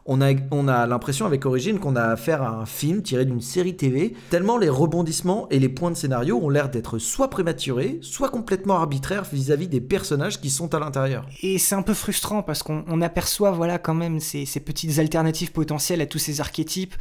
[0.06, 3.42] on a, on a l'impression avec Origine qu'on a affaire à un film tiré d'une
[3.42, 8.00] série TV, tellement les rebondissements et les points de scénario ont l'air d'être soit prématurés,
[8.02, 11.26] soit complètement arbitraires vis-à-vis des personnages qui sont à l'intérieur.
[11.42, 16.02] Et c'est un peu frustrant parce qu'on aperçoit voilà quand même ces petites alternatives potentielles
[16.02, 16.96] à tous ces archétypes.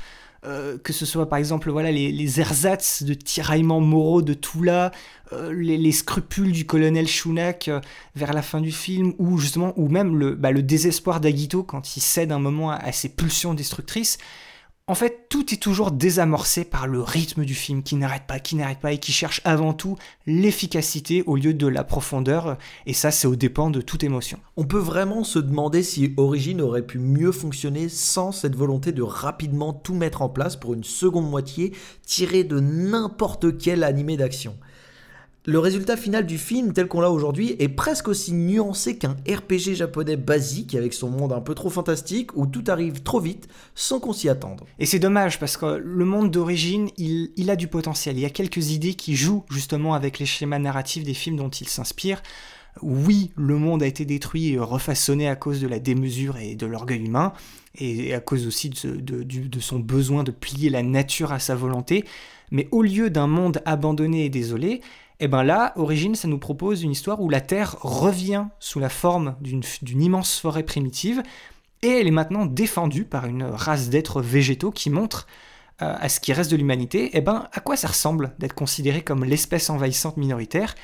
[0.46, 4.90] Euh, que ce soit par exemple voilà les, les ersatz de tiraillements moraux de Tula,
[5.34, 7.80] euh, les, scrupules du colonel Shunak euh,
[8.16, 11.94] vers la fin du film, ou justement, ou même le, bah, le désespoir d'Agito quand
[11.94, 14.16] il cède un moment à ses pulsions destructrices.
[14.90, 18.56] En fait, tout est toujours désamorcé par le rythme du film qui n'arrête pas, qui
[18.56, 22.58] n'arrête pas et qui cherche avant tout l'efficacité au lieu de la profondeur.
[22.86, 24.40] Et ça, c'est au dépend de toute émotion.
[24.56, 29.02] On peut vraiment se demander si Origin aurait pu mieux fonctionner sans cette volonté de
[29.02, 31.72] rapidement tout mettre en place pour une seconde moitié
[32.04, 34.56] tirée de n'importe quel animé d'action.
[35.46, 39.74] Le résultat final du film, tel qu'on l'a aujourd'hui, est presque aussi nuancé qu'un RPG
[39.74, 44.00] japonais basique avec son monde un peu trop fantastique où tout arrive trop vite sans
[44.00, 44.60] qu'on s'y attende.
[44.78, 48.18] Et c'est dommage parce que le monde d'origine, il, a du potentiel.
[48.18, 51.48] Il y a quelques idées qui jouent justement avec les schémas narratifs des films dont
[51.48, 52.22] il s'inspire.
[52.82, 56.66] oui, le monde a été détruit et refaçonné à cause de la démesure et de
[56.66, 57.32] l'orgueil humain,
[57.78, 62.04] et à cause aussi de, son besoin de plier la nature à sa volonté,
[62.50, 64.82] mais au lieu d'un monde abandonné et désolé,
[65.20, 68.80] et eh ben là, Origine, ça nous propose une histoire où la Terre revient sous
[68.80, 71.22] la forme d'une immense forêt primitive,
[71.82, 75.26] et elle est maintenant défendue par une race d'êtres végétaux qui montre
[75.82, 79.02] euh, à ce qui reste de l'humanité, eh ben à quoi ça ressemble d'être considéré
[79.02, 80.74] comme l'espèce envahissante minoritaire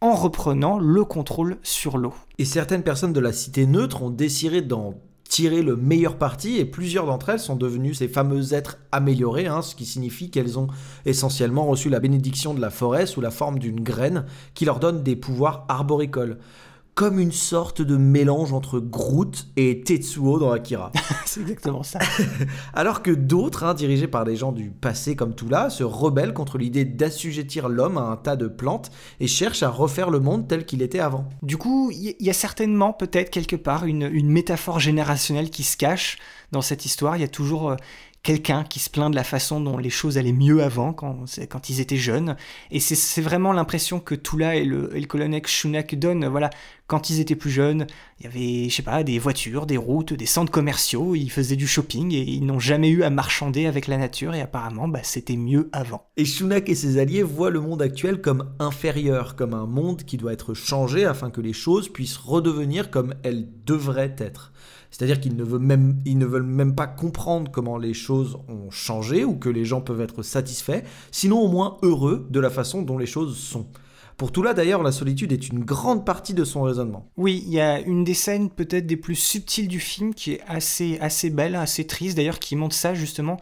[0.00, 2.14] en reprenant le contrôle sur l'eau.
[2.38, 4.94] Et certaines personnes de la cité neutre ont décidé d'en
[5.30, 9.62] tirer le meilleur parti et plusieurs d'entre elles sont devenues ces fameux êtres améliorés, hein,
[9.62, 10.66] ce qui signifie qu'elles ont
[11.06, 15.04] essentiellement reçu la bénédiction de la forêt sous la forme d'une graine qui leur donne
[15.04, 16.38] des pouvoirs arboricoles
[17.00, 20.92] comme une sorte de mélange entre Groot et Tetsuo dans Akira.
[21.24, 21.98] c'est exactement ça.
[22.74, 26.58] Alors que d'autres, hein, dirigés par des gens du passé comme Tula, se rebellent contre
[26.58, 30.66] l'idée d'assujettir l'homme à un tas de plantes et cherchent à refaire le monde tel
[30.66, 31.26] qu'il était avant.
[31.40, 35.78] Du coup, il y, a certainement peut-être quelque part une, une, métaphore générationnelle qui se
[35.78, 36.18] cache
[36.52, 37.16] dans cette histoire.
[37.16, 37.70] Il y a toujours...
[37.70, 37.76] Euh,
[38.22, 41.70] quelqu'un qui se plaint de la façon dont les choses allaient mieux avant, quand, quand
[41.70, 42.36] ils étaient jeunes.
[42.70, 46.26] Et c'est vraiment l'impression que Tula et le, et le colonel Shunak donnent.
[46.26, 46.50] Voilà,
[46.90, 47.86] quand ils étaient plus jeunes,
[48.18, 51.54] il y avait, je sais pas, des voitures, des routes, des centres commerciaux, ils faisaient
[51.54, 54.98] du shopping et ils n'ont jamais eu à marchander avec la nature et apparemment, bah,
[55.04, 56.08] c'était mieux avant.
[56.16, 60.16] Et Shunak et ses alliés voient le monde actuel comme inférieur, comme un monde qui
[60.16, 64.52] doit être changé afin que les choses puissent redevenir comme elles devraient être.
[64.90, 69.64] C'est-à-dire qu'ils ne veulent même pas comprendre comment les choses ont changé ou que les
[69.64, 73.68] gens peuvent être satisfaits, sinon au moins heureux de la façon dont les choses sont.
[74.20, 77.08] Pour tout là, d'ailleurs, la solitude est une grande partie de son raisonnement.
[77.16, 80.42] Oui, il y a une des scènes peut-être des plus subtiles du film qui est
[80.46, 83.40] assez, assez belle, assez triste d'ailleurs, qui montre ça justement.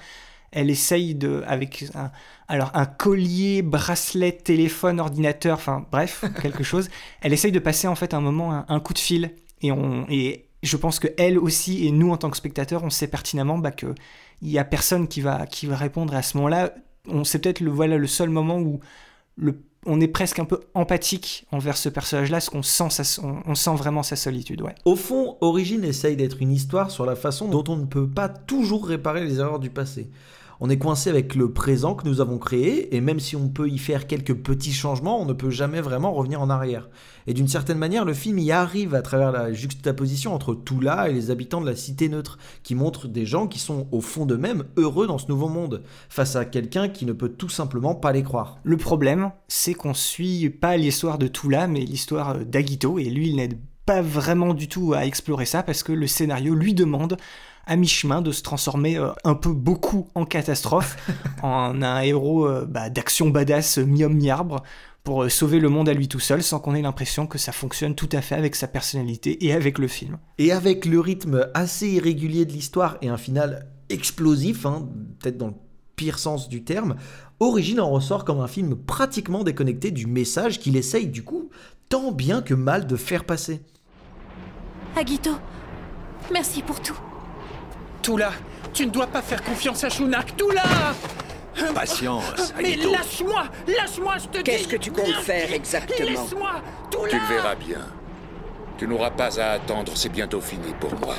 [0.53, 2.13] Elle essaye de, avec un,
[2.47, 6.91] alors un collier, bracelet, téléphone, ordinateur, enfin bref, quelque chose.
[7.23, 10.45] Elle essaye de passer en fait un moment un, coup de fil et on et
[10.63, 13.73] je pense que elle aussi et nous en tant que spectateurs, on sait pertinemment bah,
[13.73, 13.97] que
[14.43, 16.73] il y a personne qui va qui va répondre à ce moment-là.
[17.09, 18.79] On c'est peut-être le voilà le seul moment où
[19.35, 24.03] le on est presque un peu empathique envers ce personnage-là, parce qu'on sent, on, vraiment
[24.03, 24.63] sa solitude.
[24.85, 28.29] Au fond, Origine essaye d'être une histoire sur la façon dont on ne peut pas
[28.29, 30.11] toujours réparer les erreurs du passé
[30.61, 33.69] on est coincé avec le présent que nous avons créé, et même si on peut
[33.69, 36.89] y faire quelques petits changements, on ne peut jamais vraiment revenir en arrière.
[37.27, 41.13] Et d'une certaine manière, le film y arrive à travers la juxtaposition entre Tula et
[41.13, 44.65] les habitants de la cité neutre, qui montrent des gens qui sont au fond d'eux-mêmes
[44.77, 48.23] heureux dans ce nouveau monde, face à quelqu'un qui ne peut tout simplement pas les
[48.23, 48.59] croire.
[48.65, 53.37] Le problème, c'est qu'on suit pas l'histoire de Tula, mais l'histoire d'Agito, et lui, il
[53.37, 57.17] n'aide pas vraiment du tout à explorer ça, parce que le scénario lui demande
[57.69, 60.97] à mi-chemin de se transformer euh, un peu beaucoup en catastrophe,
[61.43, 64.63] en un héros euh, bah, d'action badass mi-homme mi-arbre
[65.05, 67.53] pour euh, sauver le monde à lui tout seul sans qu'on ait l'impression que ça
[67.53, 70.19] fonctionne tout à fait avec sa personnalité et avec le film.
[70.39, 74.89] Et avec le rythme assez irrégulier de l'histoire et un final explosif, hein,
[75.21, 75.55] peut-être dans le
[75.95, 76.97] pire sens du terme,
[77.41, 81.51] Origine en ressort comme un film pratiquement déconnecté du message qu'il essaye du coup
[81.89, 83.63] tant bien que mal de faire passer.
[84.97, 85.31] Agito,
[86.33, 86.99] merci pour tout.
[88.03, 88.33] Toula,
[88.73, 90.37] tu ne dois pas faire confiance à Shunak.
[90.37, 90.63] Toula
[91.75, 96.51] Patience, Mais lâche-moi Lâche-moi, je te dis Qu'est-ce que tu comptes faire exactement Laisse-moi
[96.91, 97.81] Toula Tu le verras bien.
[98.77, 101.17] Tu n'auras pas à attendre, c'est bientôt fini pour moi.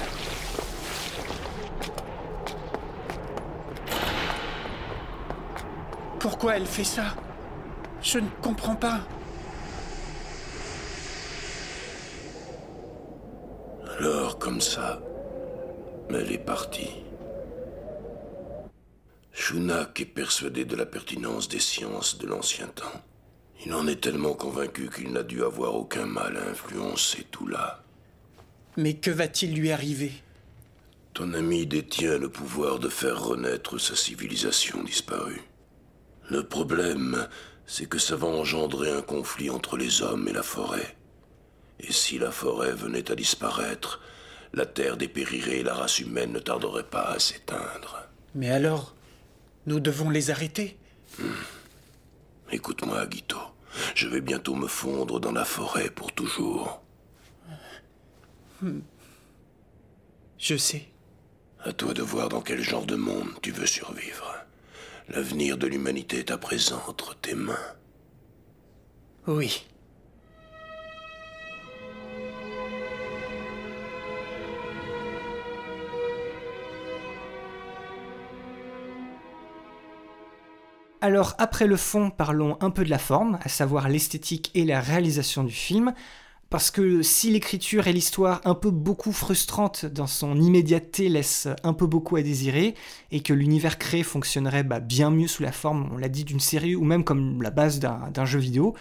[6.19, 7.15] Pourquoi elle fait ça?
[8.01, 8.99] Je ne comprends pas.
[13.99, 15.01] Alors, comme ça,
[16.15, 16.89] elle est partie.
[19.31, 23.01] Shunak est persuadé de la pertinence des sciences de l'ancien temps.
[23.65, 27.83] Il en est tellement convaincu qu'il n'a dû avoir aucun mal à influencer tout là.
[28.77, 30.11] Mais que va-t-il lui arriver?
[31.13, 35.41] Ton ami détient le pouvoir de faire renaître sa civilisation disparue.
[36.29, 37.27] Le problème,
[37.65, 40.95] c'est que ça va engendrer un conflit entre les hommes et la forêt.
[41.79, 43.99] Et si la forêt venait à disparaître,
[44.53, 48.03] la Terre dépérirait et la race humaine ne tarderait pas à s'éteindre.
[48.35, 48.95] Mais alors,
[49.65, 50.77] nous devons les arrêter?
[51.19, 51.25] Hmm.
[52.51, 53.37] Écoute-moi, Guito.
[53.95, 56.81] Je vais bientôt me fondre dans la forêt pour toujours.
[58.61, 58.79] Hmm.
[60.37, 60.87] Je sais.
[61.63, 64.33] À toi de voir dans quel genre de monde tu veux survivre.
[65.09, 67.57] L'avenir de l'humanité est à présent entre tes mains.
[69.27, 69.65] Oui.
[81.01, 84.81] Alors après le fond, parlons un peu de la forme, à savoir l'esthétique et la
[84.81, 85.93] réalisation du film.
[86.49, 91.73] Parce que si l'écriture et l'histoire un peu beaucoup frustrantes dans son immédiateté laissent un
[91.73, 92.73] peu beaucoup à désirer,
[93.11, 96.39] et que l'univers créé fonctionnerait bah, bien mieux sous la forme, on l'a dit, d'une
[96.39, 98.73] série ou même comme la base d'un jeu vidéo,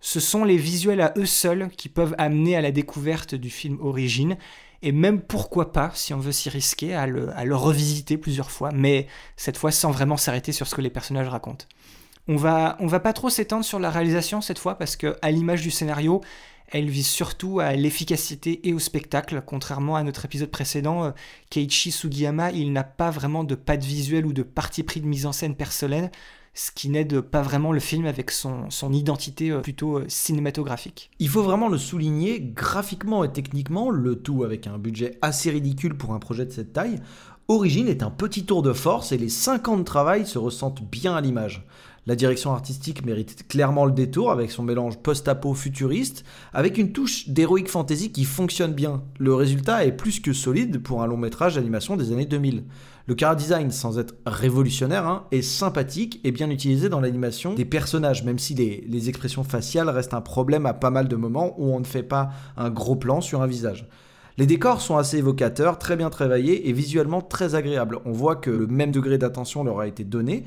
[0.00, 3.78] ce sont les visuels à eux seuls qui peuvent amener à la découverte du film
[3.80, 4.36] Origine,
[4.84, 9.06] et même pourquoi pas, si on veut s'y risquer, à le, revisiter plusieurs fois, mais
[9.34, 11.64] cette fois sans vraiment s'arrêter sur ce que les personnages racontent.
[12.28, 15.62] On va, va pas trop s'étendre sur la réalisation cette fois, parce que à l'image
[15.62, 16.20] du scénario,
[16.70, 19.42] elle vise surtout à l'efficacité et au spectacle.
[19.46, 21.10] Contrairement à notre épisode précédent, euh,
[21.48, 25.24] Keiichi Sugiyama, il n'a pas vraiment de patte visuelle ou de parti pris de mise
[25.24, 26.10] en scène personnelle,
[26.54, 31.10] ce qui n'aide pas vraiment le film avec son, identité euh, plutôt euh, cinématographique.
[31.18, 35.96] Il faut vraiment le souligner, graphiquement et techniquement, le tout avec un budget assez ridicule
[35.96, 37.00] pour un projet de cette taille,
[37.46, 40.82] Origine est un petit tour de force et les 5 ans de travail se ressentent
[40.82, 41.66] bien à l'image.
[42.06, 46.24] La direction artistique mérite clairement le détour avec son mélange post-apo futuriste,
[46.54, 49.02] avec une touche d'héroïque fantasy qui fonctionne bien.
[49.18, 52.64] Le résultat est plus que solide pour un long métrage d'animation des années 2000.
[53.06, 57.66] Le car design, sans être révolutionnaire, hein, est sympathique et bien utilisé dans l'animation des
[57.66, 61.74] personnages, même si les expressions faciales restent un problème à pas mal de moments où
[61.74, 63.86] on ne fait pas un gros plan sur un visage.
[64.38, 68.00] Les décors sont assez évocateurs, très bien travaillés et visuellement très agréables.
[68.06, 70.44] On voit que le même degré d'attention leur a été donné,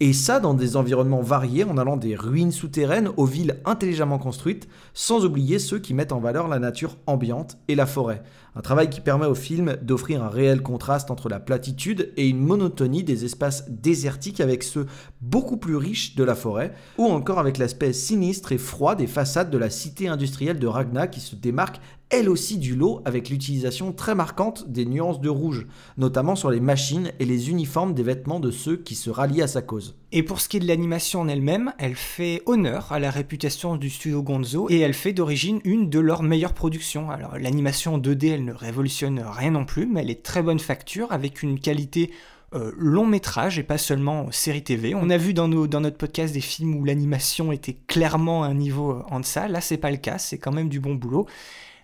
[0.00, 4.68] et ça dans des environnements variés en allant des ruines souterraines aux villes intelligemment construites,
[4.94, 8.22] sans oublier ceux qui mettent en valeur la nature ambiante et la forêt.
[8.58, 12.40] Un travail qui permet au film d'offrir un réel contraste entre la platitude et une
[12.40, 14.86] monotonie des espaces désertiques avec ceux
[15.20, 19.52] beaucoup plus riches de la forêt, ou encore avec l'aspect sinistre et froid des façades
[19.52, 21.78] de la cité industrielle de Ragna qui se démarque
[22.10, 26.58] elle aussi du lot avec l'utilisation très marquante des nuances de rouge, notamment sur les
[26.58, 29.94] machines et les uniformes des vêtements de ceux qui se rallient à sa cause.
[30.10, 33.76] Et pour ce qui est de l'animation en elle-même, elle fait honneur à la réputation
[33.76, 37.10] du studio Gonzo et elle fait d'origine une de leurs meilleures productions.
[37.10, 41.12] Alors l'animation 2D, elle ne révolutionne rien non plus, mais elle est très bonne facture
[41.12, 42.10] avec une qualité
[42.54, 44.94] euh, long métrage et pas seulement série TV.
[44.94, 49.02] On a vu dans, notre podcast des films où l'animation était clairement un niveau euh,
[49.10, 49.46] en deçà.
[49.48, 51.26] Là, c'est pas le cas, c'est quand même du bon boulot.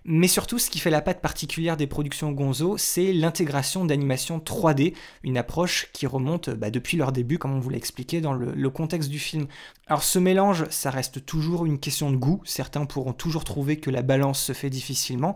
[0.07, 4.93] Mais surtout, ce qui fait la patte particulière des productions Gonzo, c'est l'intégration d'animation 3D,
[5.23, 8.69] une approche qui remonte bah, depuis leur début, comme on vous l'a expliqué dans le,
[8.69, 9.47] contexte du film.
[9.87, 13.89] Alors ce mélange, ça reste toujours une question de goût, certains pourront toujours trouver que
[13.89, 15.35] la balance se fait difficilement,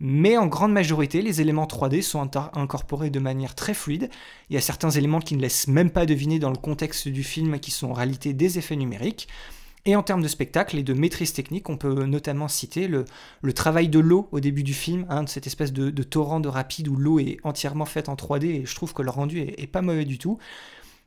[0.00, 4.10] mais en grande majorité, les éléments 3D sont incorporés de manière très fluide.
[4.50, 7.22] Il y a certains éléments qui ne laissent même pas deviner dans le contexte du
[7.22, 9.28] film qui sont en réalité des effets numériques.
[9.88, 13.06] Et en termes de spectacle et de maîtrise technique, on peut notamment citer le,
[13.54, 16.88] travail de l'eau au début du film, hein, de cette espèce de, torrent de rapide
[16.88, 19.80] où l'eau est entièrement faite en 3D et je trouve que le rendu est, pas
[19.80, 20.36] mauvais du tout.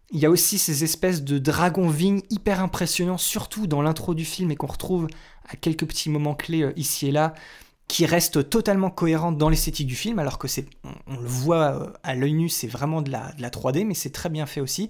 [0.09, 4.25] Il y a aussi ces espèces de dragons vignes hyper impressionnants, surtout dans l'intro du
[4.25, 5.05] film et qu'on retrouve
[5.47, 7.35] à quelques petits moments clés euh, ici et là,
[7.87, 10.65] qui restent totalement cohérentes dans l'esthétique du film, alors que c'est,
[11.05, 14.29] on, le voit euh, à l'œil nu, c'est vraiment de la 3D, mais c'est très
[14.29, 14.87] bien fait aussi.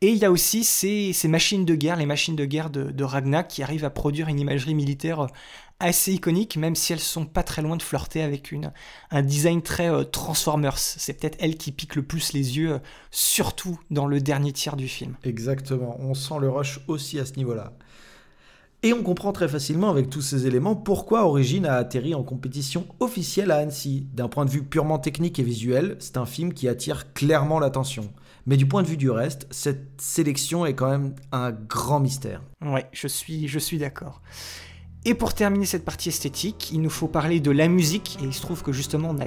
[0.00, 3.04] Et il y a aussi ces, machines de guerre, les machines de guerre de, de
[3.04, 5.26] Ragnar, qui arrivent à produire une imagerie militaire euh,
[5.80, 8.72] assez iconique, même si elles sont pas très loin de flirter avec une,
[9.10, 10.78] un design très euh, Transformers.
[10.78, 12.78] C'est peut-être elle qui pique le plus les yeux, euh,
[13.10, 15.16] surtout dans le dernier tiers du film.
[15.24, 17.72] Exactement, on sent le rush aussi à ce niveau-là.
[18.84, 22.86] Et on comprend très facilement avec tous ces éléments pourquoi Origine a atterri en compétition
[23.00, 24.06] officielle à Annecy.
[24.14, 28.12] D'un point de vue purement technique et visuel, c'est un film qui attire clairement l'attention.
[28.48, 32.40] Mais du point de vue du reste, cette sélection est quand même un grand mystère.
[32.64, 34.22] Ouais, je suis, je suis d'accord.
[35.04, 38.32] Et pour terminer cette partie esthétique, il nous faut parler de la musique, et il
[38.32, 39.26] se trouve que justement on a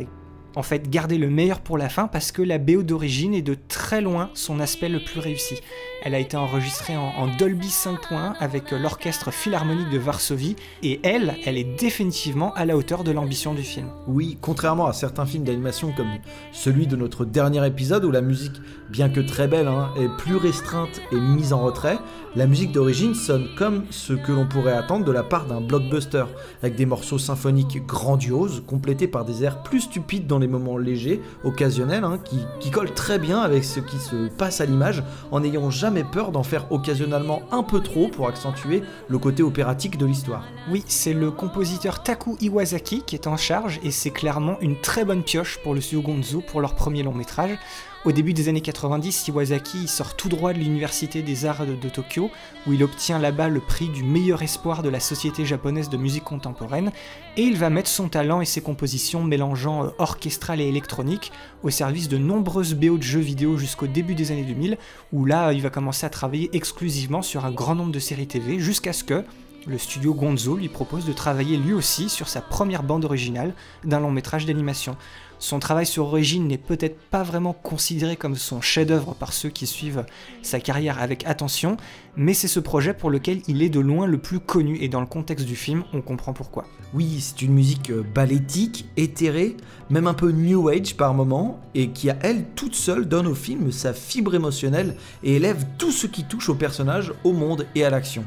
[0.56, 3.56] en fait garder le meilleur pour la fin parce que la BO d'origine est de
[3.68, 5.62] très loin son aspect le plus réussi.
[6.04, 11.60] Elle a été enregistrée en, Dolby 5.1 avec l'orchestre philharmonique de Varsovie et elle, elle
[11.60, 13.88] est définitivement à la hauteur de l'ambition du film.
[14.08, 16.10] Oui, contrairement à certains films d'animation comme
[16.52, 20.38] celui de notre dernier épisode où la musique, bien que très belle, hein, est plus
[20.38, 22.00] restreinte et mise en retrait,
[22.36, 26.24] la musique d'origine sonne comme ce que l'on pourrait attendre de la part d'un blockbuster,
[26.64, 31.22] avec des morceaux symphoniques grandioses, complétés par des airs plus stupides dans les moments légers,
[31.44, 32.18] occasionnels, hein,
[32.60, 36.32] qui collent très bien avec ce qui se passe à l'image, en n'ayant jamais peur
[36.32, 40.46] d'en faire occasionnellement un peu trop pour accentuer le côté opératique de l'histoire.
[40.70, 45.04] Oui, c'est le compositeur Taku Iwasaki qui est en charge, et c'est clairement une très
[45.04, 47.58] bonne pioche pour le studio Gonzo pour leur premier long métrage.
[48.04, 52.32] Au début des années 90, Iwasaki sort tout droit de l'Université des Arts de, Tokyo,
[52.66, 56.24] où il obtient là-bas le prix du meilleur espoir de la Société japonaise de musique
[56.24, 56.92] contemporaine,
[57.38, 61.32] et il va mettre son talent et ses compositions mélangeant euh, orchestral et électronique
[61.62, 64.80] au service de nombreuses BO de jeux vidéo jusqu'au début des années 2000,
[65.14, 68.58] où là il va commencer à travailler exclusivement sur un grand nombre de séries TV,
[68.58, 69.24] jusqu'à ce que,
[69.68, 74.00] le studio Gonzo lui propose de travailler lui aussi sur sa première bande originale d'un
[74.00, 74.98] long métrage d'animation.
[75.42, 79.66] Son travail sur Origine n'est peut-être pas vraiment considéré comme son chef-d'œuvre par ceux qui
[79.66, 80.06] suivent
[80.44, 81.78] sa carrière avec attention,
[82.16, 85.00] mais c'est ce projet pour lequel il est de loin le plus connu et dans
[85.00, 86.68] le contexte du film, on comprend pourquoi.
[86.94, 89.58] Oui, c'est une musique euh, ballétique, éthérée,
[89.90, 93.34] même un peu new age par moment, et qui à elle toute seule donne au
[93.34, 97.84] film sa fibre émotionnelle et élève tout ce qui touche au personnage, au monde et
[97.84, 98.24] à l'action.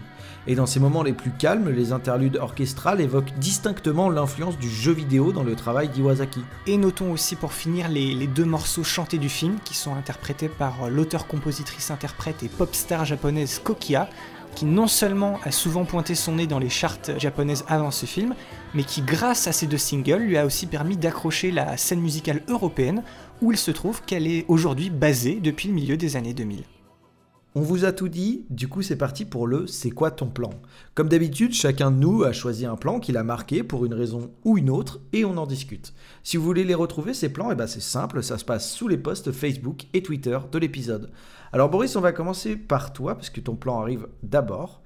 [0.47, 4.92] Et dans ces moments les plus calmes, les interludes orchestrales évoquent distinctement l'influence du jeu
[4.92, 6.42] vidéo dans le travail d'Iwasaki.
[6.66, 10.90] Et notons aussi pour finir les, deux morceaux chantés du film qui sont interprétés par
[10.90, 14.11] l'auteur-compositrice-interprète et pop star japonaise Kokia,
[14.55, 18.34] qui non seulement a souvent pointé son nez dans les charts japonaises avant ce film,
[18.74, 22.42] mais qui grâce à ces deux singles lui a aussi permis d'accrocher la scène musicale
[22.49, 23.03] européenne
[23.40, 26.64] où il se trouve qu'elle est aujourd'hui basée depuis le milieu des années 2000.
[27.57, 30.51] On vous a tout dit, du coup c'est parti pour le C'est quoi ton plan?
[30.97, 34.33] Comme d'habitude, chacun de nous a choisi un plan qu'il a marqué pour une raison
[34.43, 35.95] ou une autre et on en discute.
[36.25, 38.89] Si vous voulez les retrouver, ces plans, eh ben c'est simple, ça se passe sous
[38.89, 41.13] les posts Facebook et Twitter de l'épisode.
[41.53, 44.83] Alors Boris, on va commencer par toi parce que ton plan arrive d'abord.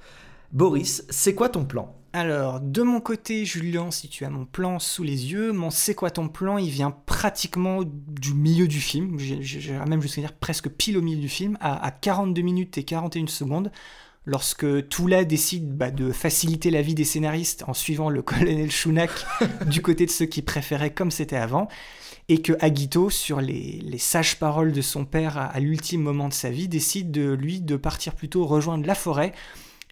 [0.53, 1.97] Boris, c'est quoi ton plan?
[2.19, 5.95] Alors, de mon côté, Julien, si tu as mon plan sous les yeux, mon c'est
[5.95, 10.69] quoi ton plan, il vient pratiquement du milieu du film, j'ai même jusqu'à dire presque
[10.69, 13.71] pile au milieu du film, à, 42 minutes et 41 secondes,
[14.27, 19.11] lorsque Toula décide bah, de faciliter la vie des scénaristes en suivant le colonel Shunak
[19.67, 21.69] du côté de ceux qui préféraient comme c'était avant,
[22.29, 26.35] et que Agito, sur les, sages paroles de son père à, à l'ultime moment de
[26.35, 29.33] sa vie, décide de lui de partir plutôt rejoindre la forêt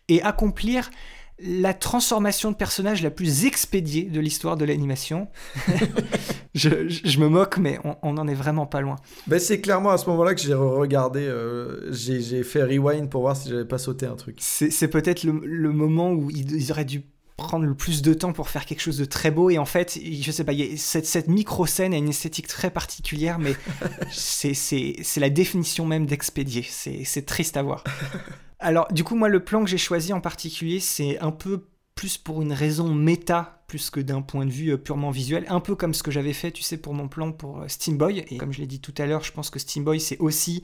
[0.09, 0.91] et accomplir
[1.39, 5.29] la transformation de personnage la plus expédiée de l'histoire de l'animation.
[6.55, 8.97] je, me moque, mais on n'en est vraiment pas loin.
[9.27, 13.37] Ben c'est clairement à ce moment-là que j'ai regardé, euh, j'ai fait rewind pour voir
[13.37, 14.39] si j'avais pas sauté un truc.
[14.41, 17.03] C'est peut-être le, moment où ils, auraient dû
[17.37, 19.99] prendre le plus de temps pour faire quelque chose de très beau et en fait
[20.03, 23.55] je sais pas cette, cette micro scène a une esthétique très particulière mais
[24.11, 27.85] c'est la définition même d'expédier c'est triste à voir
[28.59, 32.19] alors, du coup, moi, le plan que j'ai choisi en particulier, c'est un peu plus
[32.19, 35.45] pour une raison méta, plus que d'un point de vue euh, purement visuel.
[35.49, 37.97] Un peu comme ce que j'avais fait, tu sais, pour mon plan pour euh, Steam
[37.97, 38.25] Boy.
[38.31, 40.63] Et comme je l'ai dit tout à l'heure, je pense que Steam Boy, c'est aussi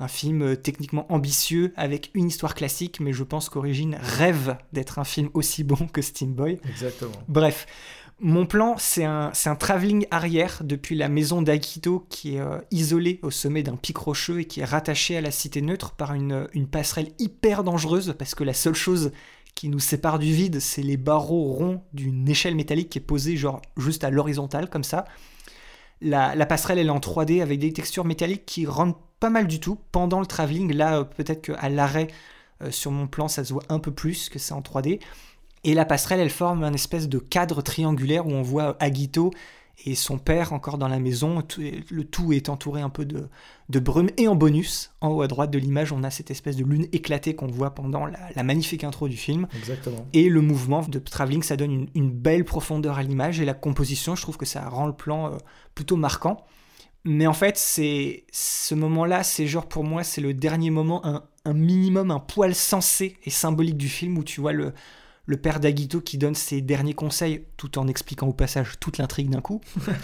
[0.00, 4.98] un film euh, techniquement ambitieux avec une histoire classique, mais je pense qu'Origine rêve d'être
[4.98, 6.58] un film aussi bon que Steam Boy.
[6.68, 7.12] Exactement.
[7.28, 7.66] Bref,
[8.20, 13.30] mon plan, c'est un, travelling arrière depuis la maison d'Akito qui est euh, isolée au
[13.30, 16.68] sommet d'un pic rocheux et qui est rattachée à la cité neutre par une, une
[16.68, 19.10] passerelle hyper dangereuse parce que la seule chose
[19.54, 23.36] qui nous sépare du vide, c'est les barreaux ronds d'une échelle métallique qui est posée
[23.36, 25.04] genre juste à l'horizontale comme ça.
[26.00, 29.60] La, passerelle elle est en 3D avec des textures métalliques qui rendent pas mal du
[29.60, 30.72] tout pendant le travelling.
[30.72, 32.08] Là, euh, peut-être qu'à l'arrêt
[32.62, 35.00] euh, sur mon plan, ça se voit un peu plus que c'est en 3D.
[35.64, 39.30] Et la passerelle, elle forme un espèce de cadre triangulaire où on voit Agito
[39.86, 41.42] et son père encore dans la maison.
[41.90, 43.28] Le tout est entouré un peu de,
[43.70, 44.10] de brume.
[44.16, 46.86] Et en bonus, en haut à droite de l'image, on a cette espèce de lune
[46.92, 49.48] éclatée qu'on voit pendant la, magnifique intro du film.
[49.56, 50.06] Exactement.
[50.12, 53.40] Et le mouvement de travelling, ça donne une, belle profondeur à l'image.
[53.40, 55.36] Et la composition, je trouve que ça rend le plan euh,
[55.74, 56.44] plutôt marquant.
[57.04, 61.22] Mais en fait, c'est ce moment-là, c'est genre pour moi, c'est le dernier moment, un,
[61.44, 64.72] un minimum, un poil sensé et symbolique du film où tu vois le,
[65.26, 69.30] le père d'Agito qui donne ses derniers conseils tout en expliquant au passage toute l'intrigue
[69.30, 69.60] d'un coup.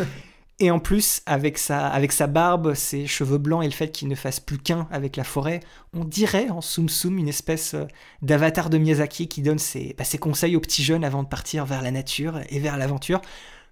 [0.58, 4.08] et en plus, avec sa, avec sa barbe, ses cheveux blancs et le fait qu'il
[4.08, 5.60] ne fasse plus qu'un avec la forêt,
[5.92, 7.84] on dirait en Soum Soum une espèce euh,
[8.22, 9.58] d'avatar de Miyazaki qui donne
[9.98, 13.20] bah, ses, conseils aux petits jeunes avant de partir vers la nature et vers l'aventure.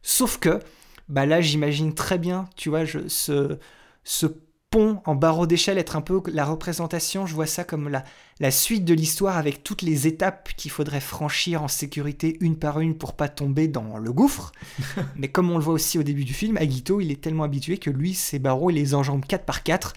[0.03, 0.61] Sauf que,
[1.09, 3.59] bah là, j'imagine très bien, tu vois, je, ce,
[4.05, 4.27] ce
[4.71, 8.05] pont en barreau d'échelle être un peu la représentation, je vois ça comme la,
[8.39, 12.81] la suite de l'histoire avec toutes les étapes qu'il faudrait franchir en sécurité une par
[12.81, 14.53] une pour pas tomber dans le gouffre.
[15.17, 17.79] Mais comme on le voit aussi au début du film, Agito, il est tellement habitué
[17.79, 19.95] que lui, ses barreaux, il les enjambe 4 par 4.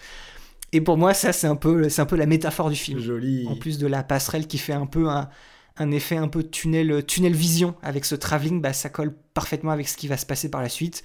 [0.72, 2.98] Et pour moi, ça, c'est un peu, un peu la métaphore du film.
[2.98, 3.46] Joli.
[3.48, 5.28] En plus de la passerelle qui fait un peu un,
[5.76, 9.86] un effet un peu tunnel, tunnel vision avec ce travelling, bah, ça colle parfaitement avec
[9.86, 11.02] ce qui va se passer par la suite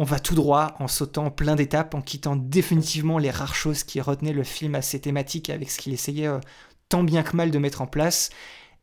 [0.00, 4.00] on va tout droit en sautant plein d'étapes, en quittant définitivement les rares choses qui
[4.00, 6.40] retenaient le film à ses thématiques avec ce qu'il essayait euh,
[6.88, 8.30] tant bien que mal de mettre en place.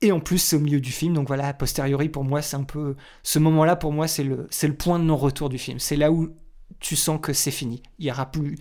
[0.03, 2.55] Et en plus, c'est au milieu du film, donc voilà, a posteriori, pour moi, c'est
[2.55, 2.95] un peu.
[3.23, 5.79] Ce moment-là, pour moi, c'est le, c'est le point de non-retour du film.
[5.79, 6.29] C'est là où
[6.79, 7.81] tu sens que c'est fini.
[7.97, 8.55] Il y aura plus.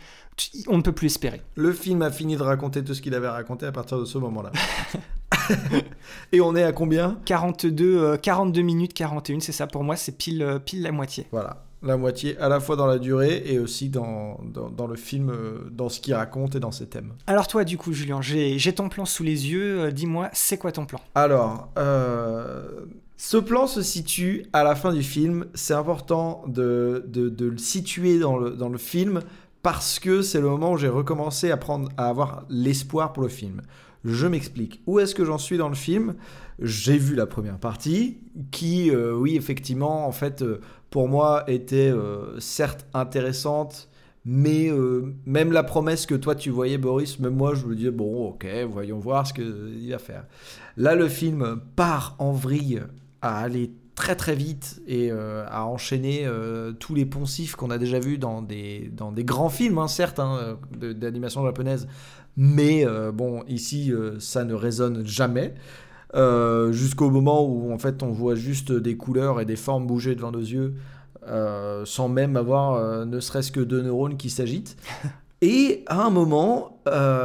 [0.66, 1.42] On ne peut plus espérer.
[1.56, 4.16] Le film a fini de raconter tout ce qu'il avait raconté à partir de ce
[4.16, 4.50] moment-là.
[6.32, 7.18] Et on est à combien?
[7.26, 11.26] 42, 42 euh, minutes 41, c'est ça pour moi, c'est pile, euh, pile la moitié.
[11.30, 11.65] Voilà.
[11.86, 15.30] La moitié à la fois dans la durée et aussi dans, dans, dans le film,
[15.30, 17.12] euh, dans ce qu'il raconte et dans ses thèmes.
[17.26, 19.80] Alors toi, du coup, Julien, j'ai ton plan sous les yeux.
[19.80, 21.00] Euh, Dis-moi, c'est quoi ton plan?
[21.14, 25.46] Alors, euh, ce plan se situe à la fin du film.
[25.54, 29.20] C'est important de, de, de le situer dans le, dans le film
[29.62, 33.28] parce que c'est le moment où j'ai recommencé à, prendre, à avoir l'espoir pour le
[33.28, 33.62] film.
[34.04, 34.82] Je m'explique.
[34.86, 36.14] Où est-ce que j'en suis dans le film?
[36.60, 38.18] J'ai vu la première partie
[38.50, 40.60] qui, euh, oui, effectivement, en fait, euh,
[40.90, 43.88] pour moi, était euh, certes intéressante,
[44.24, 47.90] mais euh, même la promesse que toi tu voyais, Boris, même moi, je me disais,
[47.90, 50.24] bon, ok, voyons voir ce qu'il va faire.
[50.76, 52.82] Là, le film part en vrille
[53.22, 56.28] à aller très très vite et euh, à enchaîner
[56.78, 60.18] tous les poncifs qu'on a déjà vus dans des, dans des grands films, hein, certes,
[60.18, 61.88] hein, d'animation japonaise,
[62.36, 62.84] mais
[63.14, 65.54] bon, ici, ça ne résonne jamais.
[66.16, 70.14] Euh, Jusqu'au moment où en fait on voit juste des couleurs et des formes bouger
[70.14, 70.74] devant nos yeux
[71.28, 74.76] euh, sans même avoir euh, ne serait-ce que deux neurones qui s'agitent.
[75.42, 76.80] Et à un moment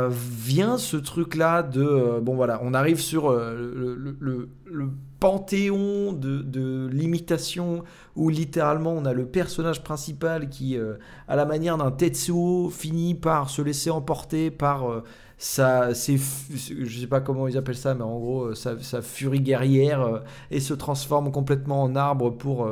[0.09, 6.89] vient ce truc-là de bon voilà, on arrive sur le, le- le- le panthéon de,
[6.91, 7.83] l'imitation
[8.15, 10.95] où littéralement on a le personnage principal qui, euh,
[11.27, 15.03] à la manière d'un Tetsuo, finit par se laisser emporter par euh,
[15.37, 19.41] sa, ses, je sais pas comment ils appellent ça, mais en gros euh, sa, furie
[19.41, 22.67] guerrière et se transforme complètement en arbre pour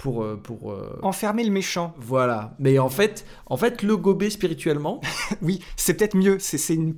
[0.00, 1.94] pour euh, pour euh, Enfermer le méchant.
[1.98, 2.54] voilà.
[2.58, 5.00] Mais en fait, en fait, le gober spirituellement,
[5.42, 6.38] Oui, c'est peut-être mieux.
[6.40, 6.94] C'est une,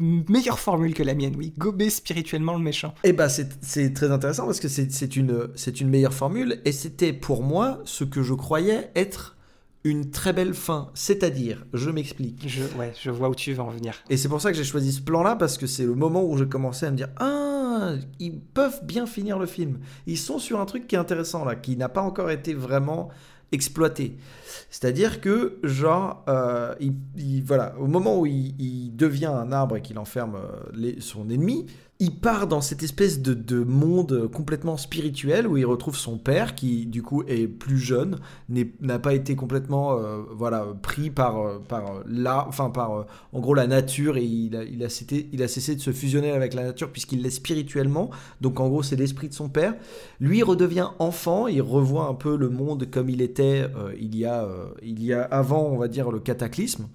[0.00, 1.34] une meilleure formule que la mienne.
[1.36, 2.94] Oui, gober spirituellement le méchant.
[3.04, 6.60] eh ben c'est c'est très intéressant parce que c'est c'est une c'est une meilleure formule
[6.64, 9.36] et c'était pour moi ce que je croyais être
[9.84, 10.90] une très belle fin.
[10.94, 12.44] C'est-à-dire, je m'explique.
[12.46, 13.94] Je, ouais, je vois où tu veux en venir.
[14.10, 16.36] Et c'est pour ça que j'ai choisi ce plan-là, parce que c'est le moment où
[16.36, 17.57] j'ai commencé à me dire Ah,
[18.18, 19.78] ils peuvent bien finir le film.
[20.06, 23.08] Ils sont sur un truc qui est intéressant, là, qui n'a pas encore été vraiment
[23.52, 24.16] exploité.
[24.70, 29.82] C'est-à-dire que, genre, euh, il, il- voilà, au moment où il, devient un arbre et
[29.82, 31.66] qu'il enferme euh, son ennemi,
[32.00, 36.54] il part dans cette espèce de, de monde complètement spirituel où il retrouve son père
[36.54, 41.58] qui du coup est plus jeune, n'a pas été complètement euh, voilà pris par euh,
[41.58, 44.88] par euh, la, enfin par euh, en gros la nature et il a, il a
[45.48, 48.10] cessé de se fusionner avec la nature puisqu'il l'est spirituellement.
[48.40, 49.74] Donc en gros c'est l'esprit de son père.
[50.20, 54.24] Lui redevient enfant, il revoit un peu le monde comme il était euh, il y
[54.24, 56.86] a euh, il y a avant on va dire le cataclysme.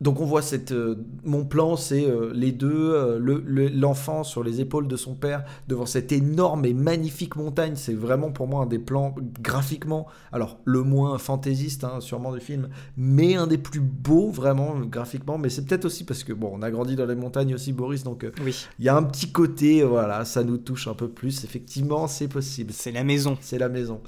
[0.00, 4.24] Donc on voit cette euh, mon plan c'est euh, les deux euh, le- le- l'enfant
[4.24, 7.74] sur les épaules de son père devant cette énorme et magnifique montagne.
[7.76, 12.40] C'est vraiment pour moi un des plans graphiquement alors le moins fantaisiste hein, sûrement du
[12.40, 15.36] film mais un des plus beaux vraiment graphiquement.
[15.36, 18.02] Mais c'est peut-être aussi parce que bon on a grandi dans les montagnes aussi Boris
[18.02, 21.44] donc Oui, il y a un petit côté voilà ça nous touche un peu plus.
[21.44, 22.72] Effectivement c'est possible.
[22.72, 23.36] C'est la maison.
[23.42, 24.00] c'est la maison.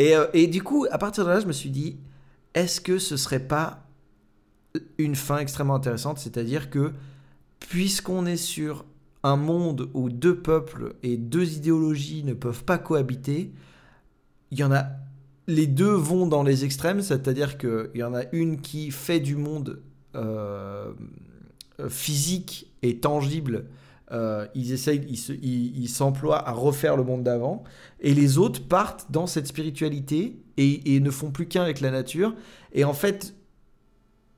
[0.00, 1.96] Et, et du coup, à partir de là, je me suis dit,
[2.54, 3.87] est-ce que ce serait pas
[4.98, 6.92] une fin extrêmement intéressante C'est-à-dire que,
[7.60, 8.84] puisqu'on est sur
[9.24, 13.52] un monde où deux peuples et deux idéologies ne peuvent pas cohabiter,
[14.50, 14.84] il y en a.
[15.48, 19.34] Les deux vont dans les extrêmes, c'est-à-dire qu'il y en a une qui fait du
[19.34, 19.80] monde
[20.14, 20.92] euh,
[21.88, 23.66] physique et tangible.
[24.10, 27.62] euh, ils essayent, ils se- ils- ils s'emploient à refaire le monde d'avant,
[28.00, 32.34] et les autres partent dans cette spiritualité et ne font plus qu'un avec la nature,
[32.72, 33.34] et en fait,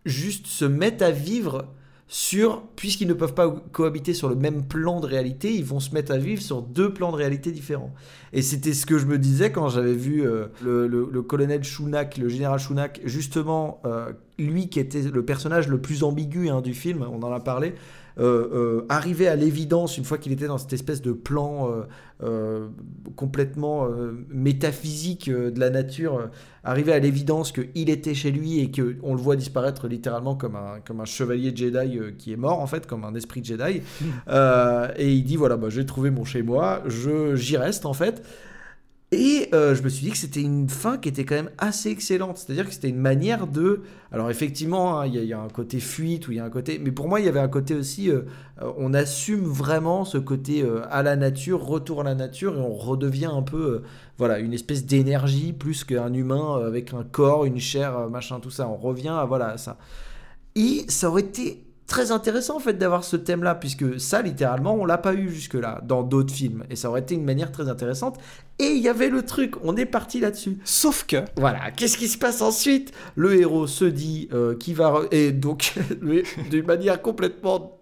[0.05, 1.66] juste se mettent à vivre
[2.12, 5.94] sur, puisqu'ils ne peuvent pas cohabiter sur le même plan de réalité, ils vont se
[5.94, 7.94] mettre à vivre sur deux plans de réalité différents.
[8.32, 12.28] Et c'était ce que je me disais quand j'avais vu euh, le, colonel Shunak, le
[12.28, 17.07] général Shunak, justement, euh, lui qui était le personnage le plus ambigu hein, du film,
[17.09, 17.74] on en a parlé,
[18.20, 21.82] euh, euh, arriver à l'évidence une fois qu'il était dans cette espèce de plan euh,
[22.22, 22.68] euh,
[23.16, 23.88] complètement
[24.28, 26.28] métaphysique de la nature,
[26.62, 30.80] arriver à l'évidence qu'il était chez lui et qu'on le voit disparaître littéralement comme un,
[30.84, 33.80] comme un chevalier Jedi qui est mort en fait, comme un esprit Jedi.
[34.96, 36.82] Et il dit voilà, bah, j'ai trouvé mon chez moi,
[37.34, 38.22] j'y reste en fait.
[39.12, 41.90] Et euh, je me suis dit que c'était une fin qui était quand même assez
[41.90, 42.38] excellente.
[42.38, 43.82] C'est-à-dire que c'était une manière de.
[44.12, 46.78] Alors, effectivement, hein, il y, a- un côté fuite ou il y a un côté.
[46.78, 48.08] Mais pour moi, il y avait un côté aussi.
[48.08, 48.22] euh,
[48.62, 52.72] euh, on assume vraiment ce côté à la nature, retour à la nature, et on
[52.74, 53.82] redevient un peu.
[54.16, 58.68] voilà, une espèce d'énergie plus qu'un humain avec un corps, une chair, machin, tout ça.
[58.68, 59.76] On revient à, voilà, à ça.
[60.54, 64.84] Et ça aurait été très intéressant en fait d'avoir ce thème-là, puisque ça, littéralement, on
[64.86, 66.64] l'a pas eu jusque-là dans d'autres films.
[66.70, 68.16] Et ça aurait été une manière très intéressante.
[68.61, 70.59] Et il y avait le truc, on est parti là-dessus.
[70.64, 72.93] Sauf que, Voilà, qu'est-ce qui se passe ensuite?
[73.16, 75.01] Le héros se dit euh, qu'il va...
[75.11, 75.74] Et donc,
[76.51, 77.79] d'une manière complètement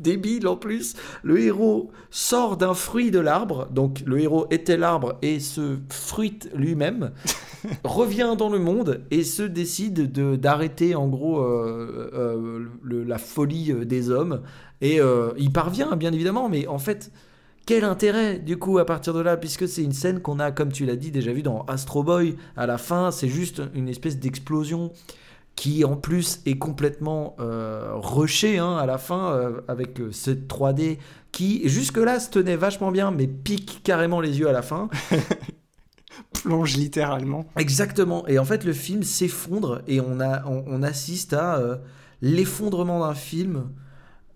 [0.00, 5.18] débile en plus, le héros sort d'un fruit de l'arbre, donc le héros était l'arbre
[5.22, 7.12] et se fruite lui-même.
[7.84, 13.18] revient dans le monde et se décide de d'arrêter en gros euh, euh, le- la
[13.18, 14.42] folie euh, des hommes.
[14.80, 17.10] Et euh, il parvient, bien évidemment, mais en fait,
[17.66, 20.70] quel intérêt du coup à partir de là, puisque c'est une scène qu'on a, comme
[20.72, 22.36] tu l'as dit, déjà vu dans Astro Boy.
[22.56, 24.92] À la fin, c'est juste une espèce d'explosion
[25.58, 30.46] qui en plus est complètement euh, rushée hein, à la fin euh, avec euh, cette
[30.46, 30.98] 3D
[31.32, 34.88] qui jusque-là se tenait vachement bien mais pique carrément les yeux à la fin.
[36.44, 37.44] Plonge littéralement.
[37.56, 38.24] Exactement.
[38.28, 41.60] Et en fait, le film s'effondre et on, a, on, on assiste à
[42.22, 43.70] l'effondrement d'un film.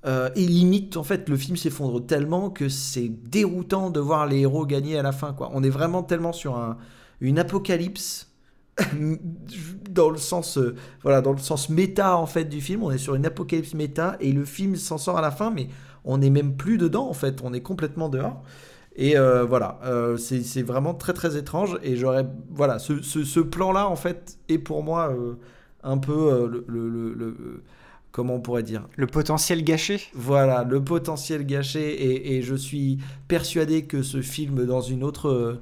[0.04, 4.66] Et limite, en fait, le film s'effondre tellement que c'est déroutant de voir les héros
[4.66, 5.32] gagner à la fin.
[5.32, 5.50] Quoi.
[5.54, 6.78] On est vraiment tellement sur un,
[7.20, 8.31] une apocalypse
[9.90, 12.98] dans le sens euh, voilà dans le sens méta en fait du film on est
[12.98, 15.68] sur une apocalypse méta et le film s'en sort à la fin mais
[16.04, 18.42] on n'est même plus dedans en fait on est complètement dehors
[18.96, 23.40] et euh, voilà euh, c'est vraiment très très étrange et j'aurais voilà ce, ce, ce
[23.40, 25.14] plan là en fait est pour moi
[25.82, 27.62] un peu le, le- le- le-
[28.10, 28.88] comment on pourrait dire?
[28.96, 30.00] Le potentiel gâché?
[30.14, 32.98] voilà, le potentiel gâché, et, et je suis
[33.28, 35.58] persuadé que ce film, dans une autre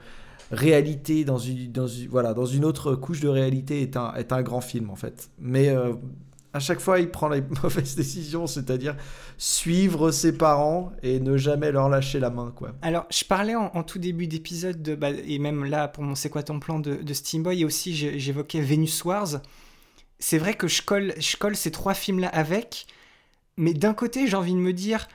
[0.50, 4.32] réalité, dans une, dans une- voilà, dans une autre couche de réalité, est un, est
[4.32, 5.30] un grand film, en fait.
[5.38, 5.92] Mais euh,
[6.52, 8.96] à chaque fois, il prend les mauvaises décisions, c'est-à-dire
[9.38, 12.72] suivre ses parents et ne jamais leur lâcher la main, quoi.
[12.82, 16.30] Alors, je parlais en, tout début d'épisode, de, bah, et même là, pour mon C'est
[16.30, 19.40] quoi ton plan de, de Steamboy, et aussi j'évoquais Venus Wars.
[20.18, 22.86] C'est vrai que je colle, je colle ces trois films-là avec,
[23.56, 25.06] mais d'un côté, j'ai envie de me dire,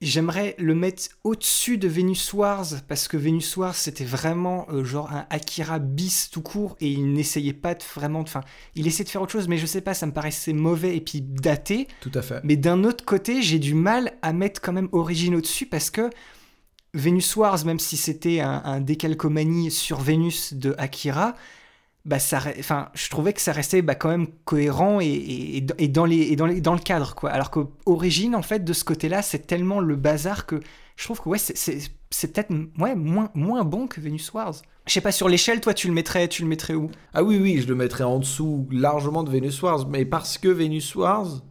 [0.00, 5.10] j'aimerais le mettre au-dessus de Venus Wars, parce que Venus Wars, c'était vraiment euh, genre
[5.12, 8.20] un Akira bis tout court, et il n'essayait pas de vraiment...
[8.20, 8.40] Enfin,
[8.74, 11.00] il essayait de faire autre chose, mais je sais pas, ça me paraissait mauvais et
[11.00, 11.86] puis daté.
[12.00, 12.40] Tout à fait.
[12.44, 16.10] Mais d'un autre côté, j'ai du mal à mettre quand même Origine au-dessus parce que
[16.94, 21.34] Venus Wars, même si c'était un, un décalcomanie sur Vénus de Akira,
[22.10, 22.18] bah
[22.94, 25.76] je trouvais que ça restait bah, quand même cohérent et, dans-
[26.74, 27.14] le cadre.
[27.14, 27.30] Quoi.
[27.30, 30.58] Alors qu'Origine, en fait, de ce côté-là, c'est tellement le bazar que
[30.96, 31.92] je trouve que ouais, c'est-
[32.32, 32.50] peut-être
[32.96, 34.56] moins, moins bon que Venus Wars.
[34.86, 36.90] Je sais pas, sur l'échelle, toi, tu le mettrais, tu le mettrais où?
[37.14, 40.48] Ah oui, oui, je le mettrais en dessous largement de Venus Wars, mais parce que
[40.48, 41.42] Venus Wars,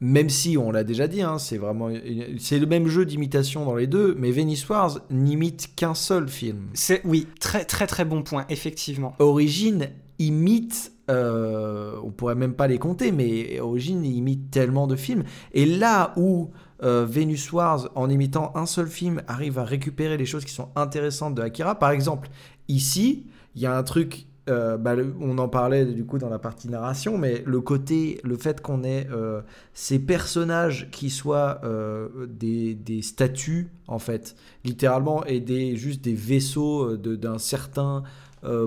[0.00, 1.90] même si on l'a déjà dit, hein, c'est vraiment
[2.38, 6.68] c'est le même jeu d'imitation dans les deux, mais Venus Wars n'imite qu'un seul film.
[6.74, 9.14] C'est oui, très très très bon point, effectivement.
[9.18, 9.88] Origine
[10.20, 15.24] imite, euh, on pourrait même pas les compter, mais Origine imite tellement de films.
[15.52, 16.50] Et là où
[16.84, 20.68] euh, Venus Wars, en imitant un seul film, arrive à récupérer les choses qui sont
[20.76, 22.28] intéressantes de Akira, par exemple,
[22.68, 23.26] ici,
[23.56, 24.26] il y a un truc.
[24.48, 28.36] Euh, bah, on en parlait du coup dans la partie narration, mais le côté, le
[28.36, 29.42] fait qu'on ait euh,
[29.74, 36.96] ces personnages qui soient euh, des, statues en fait, littéralement, et des juste des vaisseaux
[36.96, 38.02] d'un certain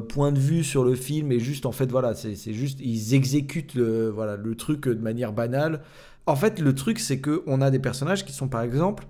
[0.10, 3.74] point de vue sur le film et juste en fait voilà c'est juste ils exécutent
[3.74, 5.82] le voilà le truc de manière banale.
[6.26, 9.08] En fait le truc c'est que on a des personnages qui sont par exemple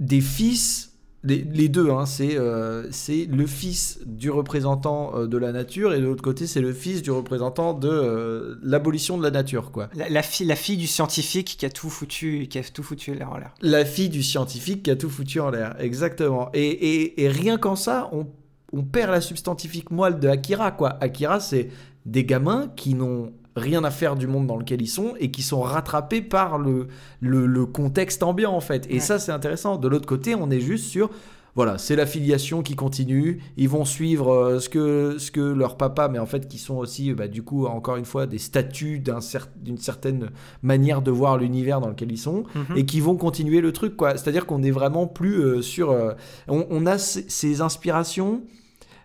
[0.00, 0.85] des fils
[1.26, 5.92] les, les deux hein, c'est euh, c'est le fils du représentant euh, de la nature
[5.92, 9.72] et de l'autre côté c'est le fils du représentant de euh, l'abolition de la nature
[9.72, 12.82] quoi La, la fille, la fille du scientifique qui a tout foutu, qui a tout
[12.82, 13.52] foutu en l'air.
[13.60, 16.48] la fille du scientifique qui a tout foutu en l'air, exactement.
[16.54, 18.26] Et, et- et rien qu'en ça, on,
[18.72, 20.96] on perd la substantifique moelle de Akira, quoi.
[21.00, 21.68] Akira, c'est
[22.04, 25.42] des gamins qui n'ont rien à faire du monde dans lequel ils sont et qui
[25.42, 26.86] sont rattrapés par le,
[27.20, 28.86] le, le contexte ambiant, en fait.
[28.90, 29.00] Et Ouais.
[29.00, 29.76] ça, c'est intéressant.
[29.76, 31.10] De l'autre côté, on est juste sur...
[31.54, 33.40] Voilà, c'est la filiation qui continue.
[33.56, 36.74] Ils vont suivre euh, ce que, ce que leur papa, mais en fait, qui sont
[36.76, 40.28] aussi, bah, du coup, encore une fois, des statuts d'un cer- d'une certaine
[40.62, 42.76] manière de voir l'univers dans lequel ils sont Mhm.
[42.76, 45.62] et qui vont continuer le truc quoi c'est à dire qu'on est vraiment plus euh,
[45.62, 46.12] sur euh,
[46.46, 48.42] on, on a ces inspirations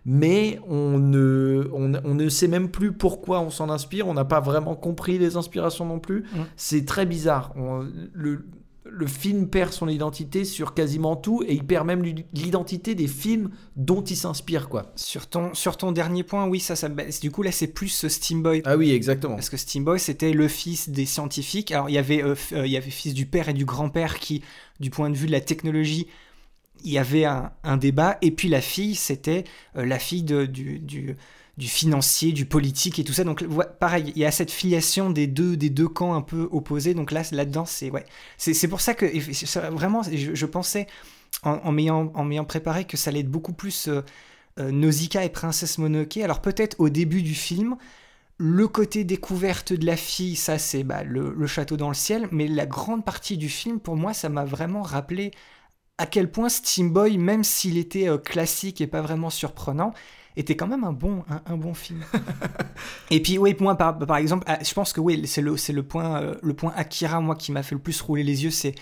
[0.06, 4.26] mais on ne, on, on ne sait même plus pourquoi on s'en inspire on n'a
[4.26, 6.46] pas vraiment compris les inspirations non plus Mhm.
[6.56, 8.46] c'est très bizarre On- le,
[8.84, 13.52] le film perd son identité sur quasiment tout et il perd même l'identité des films
[13.78, 17.32] dont il s'inspire quoi Sur ton, sur ton dernier point, oui, ça, ça bah, du
[17.32, 18.64] coup là c'est plus ce Steamboy.
[18.66, 21.72] ah oui exactement Parce que Steamboy c'était le fils des scientifiques.
[21.72, 24.20] Alors il y avait, euh, euh, il y avait fils du père et du grand-père
[24.20, 24.42] qui,
[24.80, 26.08] du point de vue de la technologie,
[26.84, 28.18] il y avait un, débat.
[28.22, 29.44] Et puis la fille c'était
[29.78, 31.18] euh, la fille de- du, du,
[31.68, 33.24] financier, du politique et tout ça.
[33.24, 33.46] Donc
[33.80, 36.94] pareil, il y a cette filiation des deux, des deux camps un peu opposés.
[36.94, 38.06] Donc là, là-dedans, c'est ouais,
[38.38, 39.06] c'est pour ça que
[39.70, 40.88] vraiment, je, pensais
[41.44, 44.02] en, en m'ayant préparé que ça allait être beaucoup plus euh,
[44.60, 46.18] euh, Nausicaa et Princesse Mononoke.
[46.18, 47.76] Alors peut-être au début du film,
[48.38, 52.48] le côté découverte de la fille, ça c'est bah, le château dans le ciel, mais
[52.48, 55.32] la grande partie du film, pour moi, ça m'a vraiment rappelé
[56.02, 59.94] à quel point Steam Boy, même s'il était euh, classique et pas vraiment surprenant,
[60.36, 62.04] était quand même un bon, un, bon film.
[63.12, 65.74] et puis, oui, moi, par, par exemple, ah, je pense que oui, c'est le, c'est
[65.74, 68.50] le, point, euh, le point Akira, moi, qui m'a fait le plus rouler les yeux,
[68.50, 68.74] c'est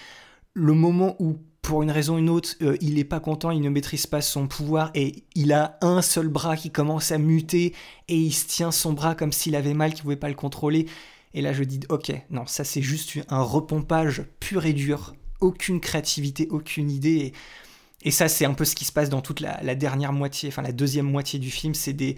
[0.53, 3.59] le moment où, pour une raison ou une autre, euh, il est pas content, il
[3.59, 7.75] ne maîtrise pas son pouvoir et il a un seul bras qui commence à muter
[8.07, 10.85] et il se tient son bras comme s'il avait mal, qu'il pouvait pas le contrôler.
[11.33, 15.79] Et là, je dis, ok, non, ça c'est juste un repompage pur et dur, aucune
[15.79, 17.33] créativité, aucune idée.
[18.03, 20.61] Et, ça, c'est un peu ce qui se passe dans toute la, dernière moitié, enfin
[20.61, 21.73] la deuxième moitié du film.
[21.73, 22.15] C'est des,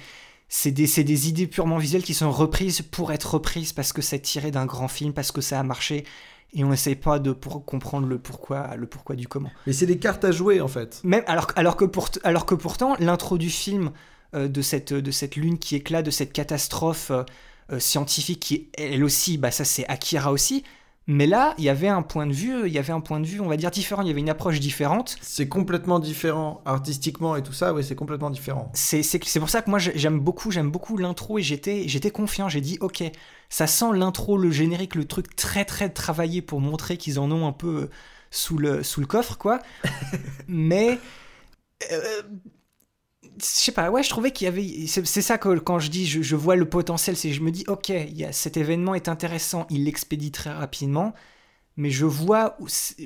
[0.48, 4.20] c'est des, des, idées purement visuelles qui sont reprises pour être reprises parce que c'est
[4.20, 6.06] tiré d'un grand film, parce que ça a marché.
[6.54, 9.52] Et on n'essaye pas de pour comprendre le pourquoi, le pourquoi du comment.
[9.66, 11.00] Mais c'est des cartes à jouer en fait.
[11.04, 13.92] Même alors, alors, que, pour, alors que pourtant, l'intro du film
[14.36, 17.12] euh, de, cette, de cette lune qui éclate, de cette catastrophe.
[17.12, 17.24] Euh,
[17.72, 20.64] euh, scientifique qui, elle aussi, bah ça c'est Akira aussi.
[21.08, 23.26] Mais là, il y avait un point de vue, il y avait un point de
[23.26, 24.04] vue, on va dire différent.
[24.04, 25.18] Il y avait une approche différente.
[25.22, 27.74] C'est complètement différent artistiquement et tout ça.
[27.74, 28.72] Oui, c'est complètement différent.
[28.76, 32.50] C'est c'est pour ça que moi j'aime beaucoup, j'aime beaucoup l'intro et j'étais j'étais confiant.
[32.50, 33.04] J'ai dit ok,
[33.50, 37.48] ça sent l'intro, le générique, le truc très très travaillé pour montrer qu'ils en ont
[37.48, 37.90] un peu
[38.30, 39.60] sous le sous le coffre quoi.
[40.48, 41.00] Mais
[41.92, 42.22] euh,
[43.40, 44.88] je sais pas, ouais, je trouvais qu'il y avait.
[44.88, 47.90] C'est ça que quand je dis je, vois le potentiel, c'est je me dis, ok,
[47.90, 51.14] y a, cet événement est intéressant, il l'expédie très rapidement,
[51.78, 52.58] mais je vois,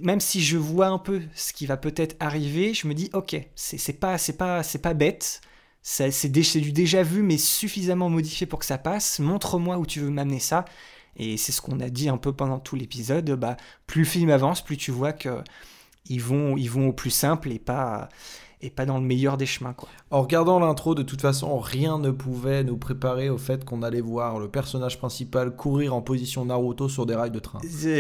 [0.02, 3.36] même si je vois un peu ce qui va peut-être arriver, je me dis, ok,
[3.56, 5.42] c'est pas, pas, pas bête,
[5.82, 9.20] c'est du déjà vu, mais suffisamment modifié pour que ça passe.
[9.20, 10.66] Montre-moi où tu veux m'amener ça.
[11.18, 13.30] Et c'est ce qu'on a dit un peu pendant tout l'épisode.
[13.32, 13.56] Bah,
[13.86, 15.44] plus le film avance, plus tu vois que
[16.08, 18.10] ils vont, ils vont au plus simple et pas
[18.66, 19.74] et pas dans le meilleur des chemins.
[19.74, 19.88] Quoi.
[20.12, 24.02] En regardant l'intro, de toute façon, rien ne pouvait nous préparer au fait qu'on allait
[24.02, 27.60] voir le personnage principal courir en position Naruto sur des rails de train.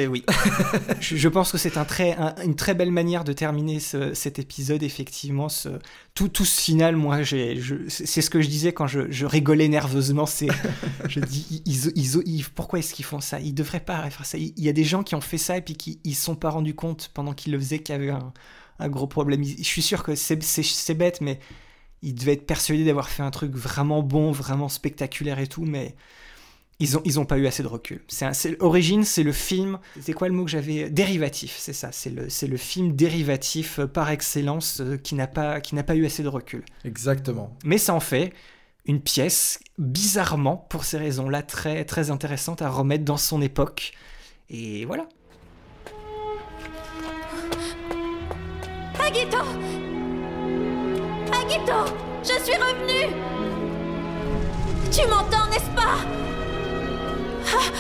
[0.10, 0.24] oui.
[1.00, 5.50] je, pense que c'est un très, une très belle manière de terminer cet épisode, effectivement.
[5.50, 5.70] Ce,
[6.14, 10.26] tout, tout ce final, moi, c'est ce que je disais quand je, rigolais nerveusement.
[10.26, 10.48] C'est,
[11.08, 13.40] je dis, ils, pourquoi est-ce qu'ils font ça?
[13.40, 14.38] Ils devraient pas faire ça.
[14.38, 16.50] Il y a des gens qui ont fait ça et puis qui ne sont pas
[16.50, 18.34] rendus compte pendant qu'ils le faisaient qu'il y avait un
[18.80, 19.44] un gros problème.
[19.44, 21.40] Je suis sûr que c'est bête, mais
[22.02, 25.96] il devait être persuadé d'avoir fait un truc vraiment bon, vraiment spectaculaire et tout, mais
[26.80, 28.02] ils ont, ils ont pas eu assez de recul.
[28.08, 29.80] C'est Origine, c'est le film.
[30.02, 30.90] C'est quoi le mot que j'avais?
[30.90, 31.92] Dérivatif, c'est ça.
[31.92, 36.06] C'est le, le film dérivatif euh, par excellence euh, qui n'a pas, qui pas eu
[36.06, 36.64] assez de recul.
[36.84, 37.56] Exactement.
[37.64, 38.34] Mais ça en fait
[38.86, 43.94] une pièce bizarrement, pour ces raisons-là, très, très intéressante à remettre dans son époque.
[44.50, 45.08] Et voilà.
[49.16, 49.38] Agito
[51.32, 53.16] Agito Je suis revenu
[54.92, 55.96] Tu m'entends, n'est-ce pas?
[57.48, 57.72] Ah.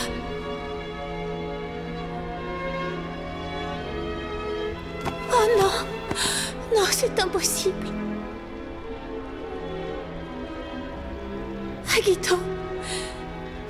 [5.30, 6.78] Oh non!
[6.80, 7.88] Non, c'est impossible!
[11.98, 12.38] Agito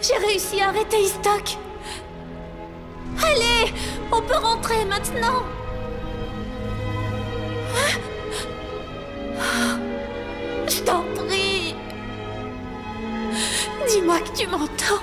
[0.01, 1.57] J'ai réussi à arrêter Istok
[3.23, 3.73] Allez
[4.11, 5.41] On peut rentrer maintenant
[13.95, 15.01] Dis-moi que tu m'entends.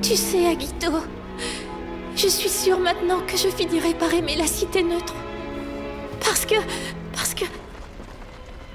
[0.00, 0.92] Tu sais, Agito,
[2.14, 5.14] je suis sûre maintenant que je finirai par aimer la cité neutre.
[6.24, 6.54] Parce que...
[7.12, 7.44] Parce que...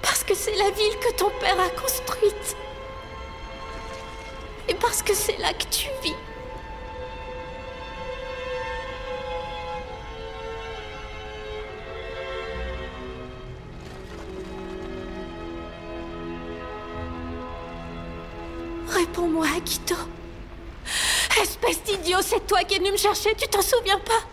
[0.01, 2.57] Parce que c'est la ville que ton père a construite
[4.67, 6.28] et parce que c'est là que tu vis.
[19.69, 19.95] Akito.
[21.39, 24.25] Espèce d'idiot, c'est toi qui es venu me chercher, tu t'en souviens pas?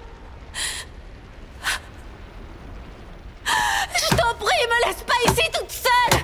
[3.44, 6.20] Je t'en prie, me laisse pas ici toute seule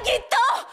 [0.00, 0.66] Agito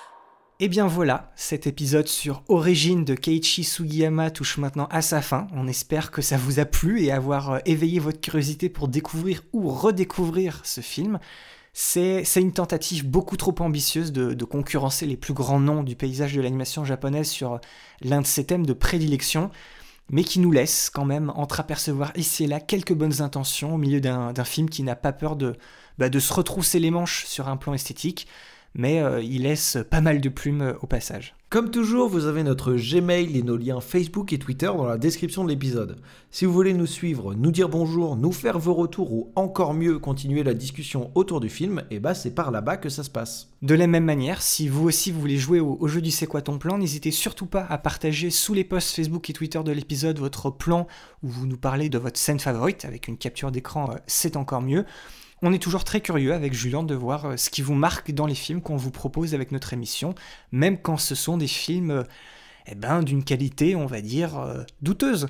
[0.60, 5.48] et bien voilà, cet épisode sur Origine de Keiichi Sugiyama touche maintenant à sa fin.
[5.54, 9.42] On espère que ça vous a plu et avoir euh, éveillé votre curiosité pour découvrir
[9.54, 11.18] ou redécouvrir ce film.
[11.74, 16.42] C'est une tentative beaucoup trop ambitieuse de, concurrencer les plus grands noms du paysage de
[16.42, 17.60] l'animation japonaise sur
[18.02, 19.52] l'un de ses thèmes de prédilection,
[20.10, 24.02] mais qui nous laisse quand même entreapercevoir ici et là quelques bonnes intentions au milieu
[24.02, 25.56] d'un film qui n'a pas peur de,
[25.98, 28.28] bah, de se retrousser les manches sur un plan esthétique
[28.74, 31.36] mais euh, il laisse pas mal de plumes euh, au passage.
[31.52, 35.43] Comme toujours, vous avez notre Gmail et nos liens Facebook et Twitter dans la description
[35.43, 35.97] de l'épisode.
[36.30, 39.99] Si vous voulez nous suivre, nous dire bonjour, nous faire vos retours ou encore mieux
[39.99, 43.10] continuer la discussion autour du film, et eh bah c'est par là-bas que ça se
[43.10, 43.49] passe.
[43.62, 46.41] De la même manière, si vous aussi vous voulez jouer au, jeu du C'est quoi
[46.41, 50.20] ton plan, n'hésitez surtout pas à partager sous les posts Facebook et Twitter de l'épisode
[50.20, 50.88] votre plan
[51.22, 54.62] où vous nous parlez de votre scène favorite avec une capture d'écran, euh, c'est encore
[54.62, 54.86] mieux.
[55.44, 58.28] On est toujours très curieux avec Julien de voir euh, ce qui vous marque dans
[58.28, 60.14] les films qu'on vous propose avec notre émission,
[60.52, 62.04] même quand ce sont des films euh,
[62.68, 65.26] eh ben, d'une qualité, on va dire, euh, douteuse.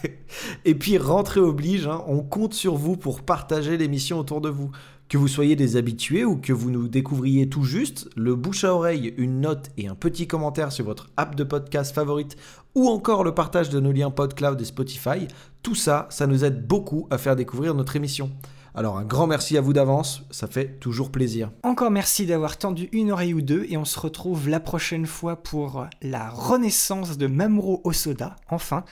[0.64, 4.70] Et puis, rentrée oblige, hein, on compte sur vous pour partager l'émission autour de vous.
[5.10, 8.74] Que vous soyez des habitués ou que vous nous découvriez tout juste, le bouche à
[8.74, 12.38] oreille, une note et un petit commentaire sur votre app de podcast favorite
[12.74, 15.28] ou encore le partage de nos liens PodCloud et Spotify,
[15.62, 18.30] tout ça, ça nous aide beaucoup à faire découvrir notre émission.
[18.74, 21.50] Alors un grand merci à vous d'avance, ça fait toujours plaisir.
[21.62, 25.42] Encore merci d'avoir tendu une oreille ou deux et on se retrouve la prochaine fois
[25.42, 28.84] pour la renaissance de Mamoru Osoda, enfin,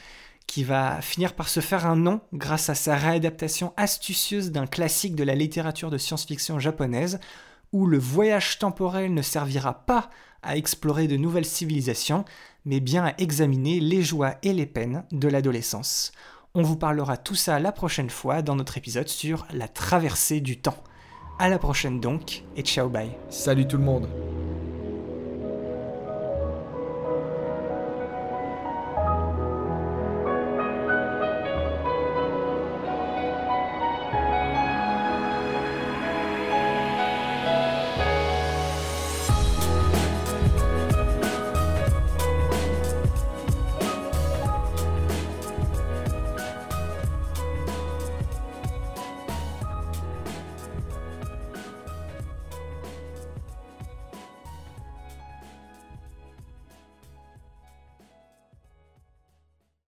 [0.47, 5.15] qui va finir par se faire un nom grâce à sa réadaptation astucieuse d'un classique
[5.15, 7.19] de la littérature de science-fiction japonaise,
[7.73, 10.11] où le voyage temporel ne servira pas
[10.43, 12.27] à explorer de nouvelles civilisations,
[12.67, 16.13] mais bien à examiner les joies et les peines de l'adolescence.
[16.53, 20.59] On vous parlera tout ça la prochaine fois dans notre épisode sur la traversée du
[20.61, 20.83] temps.
[21.39, 23.13] À la prochaine donc, et ciao bye.
[23.29, 24.09] Salut tout le monde